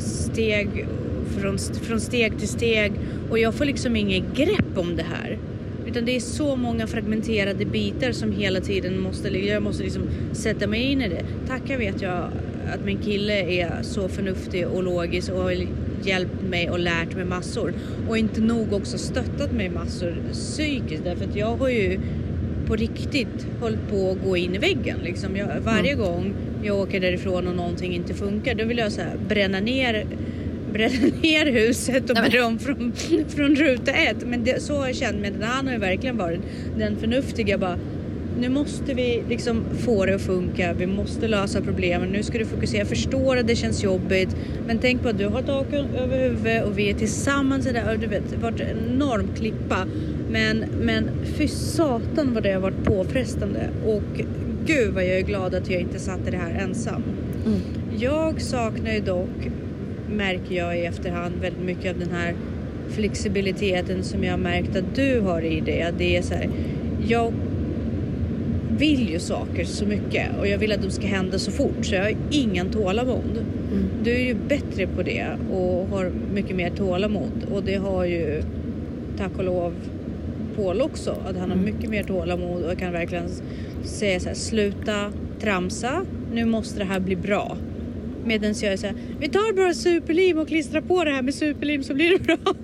steg 0.00 0.86
från, 1.24 1.58
från 1.58 2.00
steg 2.00 2.38
till 2.38 2.48
steg 2.48 2.92
och 3.30 3.38
jag 3.38 3.54
får 3.54 3.64
liksom 3.64 3.96
inget 3.96 4.36
grepp 4.36 4.78
om 4.78 4.96
det 4.96 5.02
här. 5.02 5.38
Utan 5.86 6.04
det 6.04 6.16
är 6.16 6.20
så 6.20 6.56
många 6.56 6.86
fragmenterade 6.86 7.64
bitar 7.64 8.12
som 8.12 8.32
hela 8.32 8.60
tiden 8.60 9.00
måste, 9.00 9.28
jag 9.28 9.62
måste 9.62 9.82
liksom 9.82 10.02
sätta 10.32 10.66
mig 10.66 10.82
in 10.82 11.02
i 11.02 11.08
det. 11.08 11.24
Tacka 11.48 11.78
vet 11.78 12.02
jag 12.02 12.30
att 12.74 12.84
min 12.84 12.98
kille 12.98 13.40
är 13.40 13.82
så 13.82 14.08
förnuftig 14.08 14.66
och 14.66 14.82
logisk 14.82 15.32
och 15.32 15.42
har 15.42 15.66
hjälpt 16.02 16.42
mig 16.42 16.70
och 16.70 16.78
lärt 16.78 17.16
mig 17.16 17.24
massor. 17.24 17.74
Och 18.08 18.18
inte 18.18 18.40
nog 18.40 18.72
också 18.72 18.98
stöttat 18.98 19.52
mig 19.52 19.68
massor 19.68 20.16
psykiskt 20.32 21.04
därför 21.04 21.24
att 21.24 21.36
jag 21.36 21.56
har 21.56 21.68
ju 21.68 22.00
på 22.66 22.76
riktigt 22.76 23.46
hållit 23.60 23.88
på 23.90 24.10
att 24.10 24.24
gå 24.24 24.36
in 24.36 24.54
i 24.54 24.58
väggen. 24.58 24.98
Liksom 25.02 25.36
jag, 25.36 25.48
varje 25.64 25.92
mm. 25.92 26.04
gång 26.04 26.34
jag 26.62 26.78
åker 26.78 27.00
därifrån 27.00 27.48
och 27.48 27.56
någonting 27.56 27.94
inte 27.94 28.14
funkar 28.14 28.54
då 28.54 28.64
vill 28.64 28.78
jag 28.78 28.92
så 28.92 29.00
här, 29.00 29.16
bränna 29.28 29.60
ner 29.60 30.06
bränna 30.74 31.16
ner 31.22 31.46
huset 31.46 32.10
och 32.10 32.16
börja 32.16 32.46
om 32.46 32.58
från, 32.58 32.92
från 33.28 33.56
ruta 33.56 33.92
ett. 33.92 34.26
Men 34.26 34.44
det, 34.44 34.62
så 34.62 34.76
har 34.76 34.86
jag 34.86 34.96
känt 34.96 35.20
mig. 35.20 35.32
Han 35.42 35.66
har 35.66 35.74
ju 35.74 35.80
verkligen 35.80 36.16
varit 36.16 36.40
den 36.76 36.96
förnuftiga 36.96 37.58
bara 37.58 37.78
nu 38.40 38.48
måste 38.48 38.94
vi 38.94 39.22
liksom 39.28 39.64
få 39.78 40.06
det 40.06 40.14
att 40.14 40.22
funka. 40.22 40.72
Vi 40.72 40.86
måste 40.86 41.28
lösa 41.28 41.60
problemen. 41.60 42.08
Nu 42.08 42.22
ska 42.22 42.38
du 42.38 42.44
fokusera. 42.44 42.78
Jag 42.78 42.88
förstår 42.88 43.36
att 43.36 43.46
det 43.46 43.56
känns 43.56 43.84
jobbigt, 43.84 44.36
men 44.66 44.78
tänk 44.78 45.02
på 45.02 45.08
att 45.08 45.18
du 45.18 45.26
har 45.26 45.42
tak 45.42 45.72
över 45.72 46.18
huvudet 46.18 46.64
och 46.64 46.78
vi 46.78 46.90
är 46.90 46.94
tillsammans 46.94 47.66
i 47.66 47.72
det 47.72 47.80
här. 47.80 47.96
Du 47.96 48.06
vet, 48.06 48.30
det 48.30 48.36
varit 48.36 48.60
en 48.60 48.78
enorm 48.94 49.28
klippa. 49.36 49.86
Men, 50.30 50.64
men 50.80 51.10
fy 51.24 51.48
satan 51.48 52.34
vad 52.34 52.42
det 52.42 52.52
har 52.52 52.60
varit 52.60 52.84
påfrestande 52.84 53.68
och 53.86 54.24
gud 54.66 54.94
vad 54.94 55.04
jag 55.04 55.18
är 55.18 55.22
glad 55.22 55.54
att 55.54 55.70
jag 55.70 55.80
inte 55.80 55.98
satt 55.98 56.28
i 56.28 56.30
det 56.30 56.36
här 56.36 56.50
ensam. 56.50 57.02
Mm. 57.46 57.60
Jag 57.98 58.40
saknar 58.40 58.92
ju 58.92 59.00
dock, 59.00 59.50
märker 60.16 60.54
jag 60.54 60.78
i 60.78 60.84
efterhand, 60.84 61.34
väldigt 61.40 61.64
mycket 61.64 61.92
av 61.92 61.98
den 61.98 62.10
här 62.10 62.34
flexibiliteten 62.88 64.04
som 64.04 64.24
jag 64.24 64.38
märkt 64.38 64.76
att 64.76 64.94
du 64.94 65.20
har 65.20 65.42
i 65.42 65.60
det. 65.60 65.90
Det 65.98 66.16
är 66.16 66.22
så 66.22 66.34
här, 66.34 66.50
jag 67.08 67.32
vill 68.78 69.10
ju 69.10 69.18
saker 69.18 69.64
så 69.64 69.86
mycket 69.86 70.38
och 70.38 70.46
jag 70.46 70.58
vill 70.58 70.72
att 70.72 70.82
de 70.82 70.90
ska 70.90 71.06
hända 71.06 71.38
så 71.38 71.50
fort 71.50 71.86
så 71.86 71.94
jag 71.94 72.02
har 72.02 72.16
ingen 72.30 72.70
tålamod. 72.70 73.38
Mm. 73.72 73.84
Du 74.02 74.14
är 74.14 74.24
ju 74.24 74.34
bättre 74.34 74.86
på 74.86 75.02
det 75.02 75.26
och 75.52 75.88
har 75.88 76.12
mycket 76.34 76.56
mer 76.56 76.70
tålamod 76.70 77.46
och 77.52 77.62
det 77.62 77.74
har 77.74 78.04
ju 78.04 78.42
tack 79.18 79.38
och 79.38 79.44
lov 79.44 79.74
Paul 80.56 80.80
också. 80.80 81.10
Att 81.10 81.36
han 81.36 81.50
har 81.50 81.56
mm. 81.56 81.64
mycket 81.64 81.90
mer 81.90 82.02
tålamod 82.02 82.62
och 82.62 82.78
kan 82.78 82.92
verkligen 82.92 83.28
säga 83.82 84.20
så 84.20 84.28
här, 84.28 84.34
sluta 84.34 85.12
tramsa, 85.40 86.04
nu 86.32 86.44
måste 86.44 86.78
det 86.78 86.84
här 86.84 87.00
bli 87.00 87.16
bra. 87.16 87.56
Medan 88.24 88.54
jag 88.62 88.72
är 88.72 88.76
så 88.76 88.86
här, 88.86 88.96
vi 89.20 89.28
tar 89.28 89.52
bara 89.56 89.74
superlim 89.74 90.38
och 90.38 90.48
klistrar 90.48 90.80
på 90.80 91.04
det 91.04 91.10
här 91.10 91.22
med 91.22 91.34
superlim 91.34 91.82
så 91.82 91.94
blir 91.94 92.18
det 92.18 92.24
bra. 92.24 92.54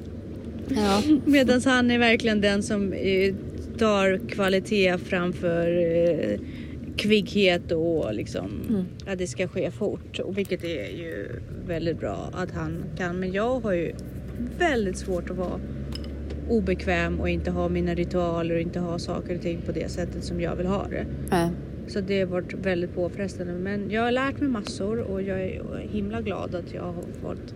Ja. 0.68 1.02
Medan 1.24 1.60
han 1.64 1.90
är 1.90 1.98
verkligen 1.98 2.40
den 2.40 2.62
som 2.62 2.92
eh, 2.92 3.34
tar 3.78 4.28
kvalitet 4.28 4.98
framför 4.98 5.66
eh, 5.78 6.40
kvigghet 6.96 7.72
och 7.72 8.14
liksom 8.14 8.50
mm. 8.68 8.84
att 9.06 9.18
det 9.18 9.26
ska 9.26 9.48
ske 9.48 9.70
fort. 9.70 10.18
Och 10.18 10.38
vilket 10.38 10.64
är 10.64 10.96
ju 10.96 11.28
väldigt 11.66 12.00
bra 12.00 12.30
att 12.32 12.50
han 12.50 12.84
kan. 12.98 13.20
Men 13.20 13.32
jag 13.32 13.60
har 13.60 13.72
ju 13.72 13.94
väldigt 14.58 14.98
svårt 14.98 15.30
att 15.30 15.36
vara 15.36 15.60
obekväm 16.48 17.20
och 17.20 17.28
inte 17.28 17.50
ha 17.50 17.68
mina 17.68 17.94
ritualer 17.94 18.54
och 18.54 18.60
inte 18.60 18.80
ha 18.80 18.98
saker 18.98 19.34
och 19.34 19.42
ting 19.42 19.62
på 19.66 19.72
det 19.72 19.90
sättet 19.90 20.24
som 20.24 20.40
jag 20.40 20.56
vill 20.56 20.66
ha 20.66 20.86
det. 20.88 21.06
Mm. 21.36 21.54
Så 21.90 22.00
det 22.00 22.20
har 22.20 22.26
varit 22.26 22.54
väldigt 22.54 22.94
påfrestande. 22.94 23.52
Men 23.52 23.90
jag 23.90 24.02
har 24.02 24.10
lärt 24.10 24.40
mig 24.40 24.48
massor 24.48 24.98
och 24.98 25.22
jag 25.22 25.40
är 25.40 25.88
himla 25.92 26.20
glad 26.20 26.54
att 26.54 26.74
jag 26.74 26.82
har 26.82 27.04
fått 27.22 27.54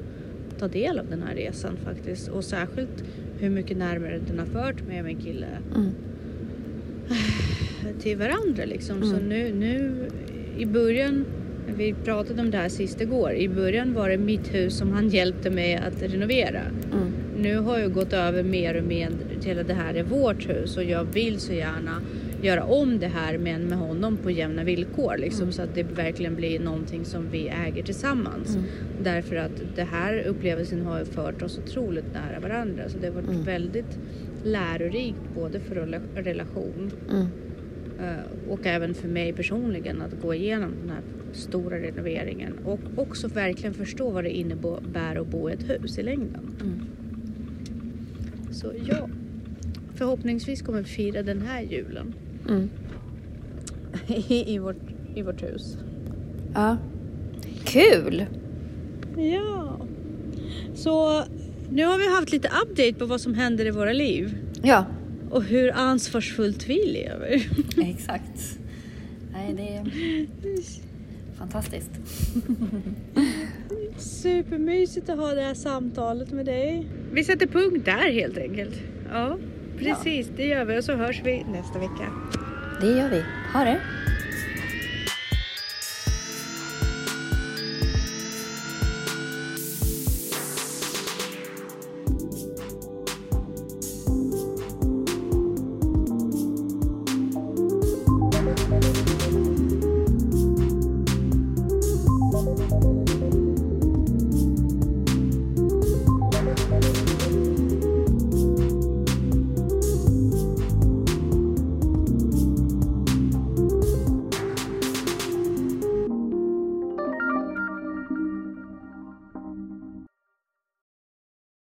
ta 0.59 0.69
del 0.69 0.99
av 0.99 1.07
den 1.11 1.23
här 1.23 1.35
resan 1.35 1.77
faktiskt. 1.85 2.29
Och 2.29 2.45
särskilt 2.45 3.05
hur 3.39 3.51
mycket 3.51 3.77
närmare 3.77 4.21
den 4.27 4.39
har 4.39 4.47
fört 4.47 4.87
mig 4.87 4.99
och 4.99 5.05
min 5.05 5.21
kille. 5.21 5.47
Mm. 5.75 5.91
Till 8.01 8.19
varandra 8.19 8.65
liksom. 8.65 8.97
Mm. 8.97 9.09
Så 9.09 9.25
nu, 9.25 9.55
nu 9.55 10.09
i 10.59 10.67
början 10.67 11.25
vi 11.77 11.95
pratade 12.05 12.43
om 12.43 12.51
det 12.51 12.59
här 12.59 12.69
sist 12.69 13.01
igår. 13.01 13.33
I 13.33 13.49
början 13.49 13.95
var 13.95 14.09
det 14.09 14.19
mitt 14.19 14.55
hus 14.55 14.79
som 14.79 14.93
han 14.93 15.09
hjälpte 15.09 15.51
mig 15.51 15.77
att 15.77 16.03
renovera. 16.03 16.61
Mm. 16.93 17.13
Nu 17.39 17.59
har 17.59 17.79
jag 17.79 17.93
gått 17.93 18.13
över 18.13 18.43
mer 18.43 18.77
och 18.77 18.85
mer 18.85 19.11
till 19.41 19.59
att 19.59 19.67
det 19.67 19.75
här 19.75 19.95
är 19.95 20.03
vårt 20.03 20.49
hus 20.49 20.77
och 20.77 20.85
jag 20.85 21.05
vill 21.05 21.41
så 21.41 21.53
gärna 21.53 22.01
göra 22.45 22.65
om 22.65 22.99
det 22.99 23.07
här 23.07 23.39
men 23.39 23.63
med 23.63 23.79
honom 23.79 24.17
på 24.17 24.31
jämna 24.31 24.65
villkor 24.65 25.17
liksom, 25.19 25.43
mm. 25.43 25.53
så 25.53 25.63
att 25.63 25.75
det 25.75 25.83
verkligen 25.83 26.35
blir 26.35 26.61
någonting 26.61 27.05
som 27.05 27.31
vi 27.31 27.49
äger 27.49 27.83
tillsammans. 27.83 28.57
Mm. 28.57 28.67
Därför 29.03 29.37
att 29.37 29.63
det 29.77 29.85
här 29.85 30.25
upplevelsen 30.27 30.83
har 30.87 31.05
fört 31.05 31.43
oss 31.43 31.59
otroligt 31.59 32.13
nära 32.13 32.41
varandra 32.41 32.89
så 32.89 32.99
det 32.99 33.07
har 33.07 33.15
varit 33.15 33.29
mm. 33.29 33.43
väldigt 33.43 33.99
lärorikt 34.45 35.35
både 35.35 35.61
för 35.61 35.75
relation 36.15 36.91
mm. 37.11 37.27
Eh, 38.01 38.51
och 38.51 38.67
även 38.67 38.95
för 38.95 39.09
mig 39.09 39.33
personligen 39.33 40.03
att 40.03 40.23
gå 40.23 40.35
igenom 40.35 40.73
den 40.81 40.91
här 40.91 41.03
stora 41.33 41.79
renoveringen 41.79 42.59
och 42.65 42.81
också 42.97 43.29
verkligen 43.29 43.75
förstå 43.75 44.11
vad 44.11 44.25
det 44.25 44.31
innebär 44.31 45.17
att 45.21 45.27
bo 45.27 45.51
i 45.51 45.53
ett 45.53 45.71
hus 45.71 45.99
i 45.99 46.03
längden. 46.03 46.57
Mm. 46.61 46.81
Så 48.53 48.73
ja, 48.89 49.09
förhoppningsvis 49.95 50.63
kommer 50.63 50.79
vi 50.79 50.85
fira 50.85 51.23
den 51.23 51.43
här 51.43 51.63
julen 51.63 52.15
mm. 52.49 52.71
I, 54.07 54.55
i, 54.55 54.59
vårt, 54.59 54.77
i 55.15 55.23
vårt 55.23 55.43
hus. 55.43 55.77
Ja, 56.55 56.77
kul! 57.65 58.27
Ja, 59.17 59.79
så 60.75 61.25
nu 61.71 61.85
har 61.85 61.99
vi 61.99 62.15
haft 62.15 62.33
lite 62.33 62.49
update 62.49 62.95
på 62.95 63.07
vad 63.07 63.21
som 63.21 63.35
händer 63.35 63.67
i 63.67 63.71
våra 63.71 63.93
liv. 63.93 64.39
Ja. 64.63 64.87
Och 65.31 65.45
hur 65.45 65.73
ansvarsfullt 65.73 66.69
vi 66.69 66.87
lever. 66.87 67.49
Exakt. 67.91 68.59
Nej, 69.33 69.55
det 69.57 69.77
är 69.77 69.85
fantastiskt. 71.39 71.91
Supermysigt 73.99 75.09
att 75.09 75.19
ha 75.19 75.35
det 75.35 75.43
här 75.43 75.55
samtalet 75.55 76.33
med 76.33 76.47
dig. 76.47 76.87
Vi 77.13 77.25
sätter 77.25 77.47
punkt 77.47 77.85
där 77.85 78.13
helt 78.13 78.39
enkelt. 78.39 78.75
Ja, 79.13 79.39
precis. 79.79 80.27
Ja. 80.29 80.35
Det 80.37 80.47
gör 80.47 80.65
vi 80.65 80.79
och 80.79 80.85
så 80.85 80.95
hörs 80.95 81.21
vi 81.25 81.45
nästa 81.53 81.79
vecka. 81.79 82.13
Det 82.81 82.87
gör 82.87 83.09
vi. 83.09 83.25
Ha 83.53 83.65
det! 83.65 83.81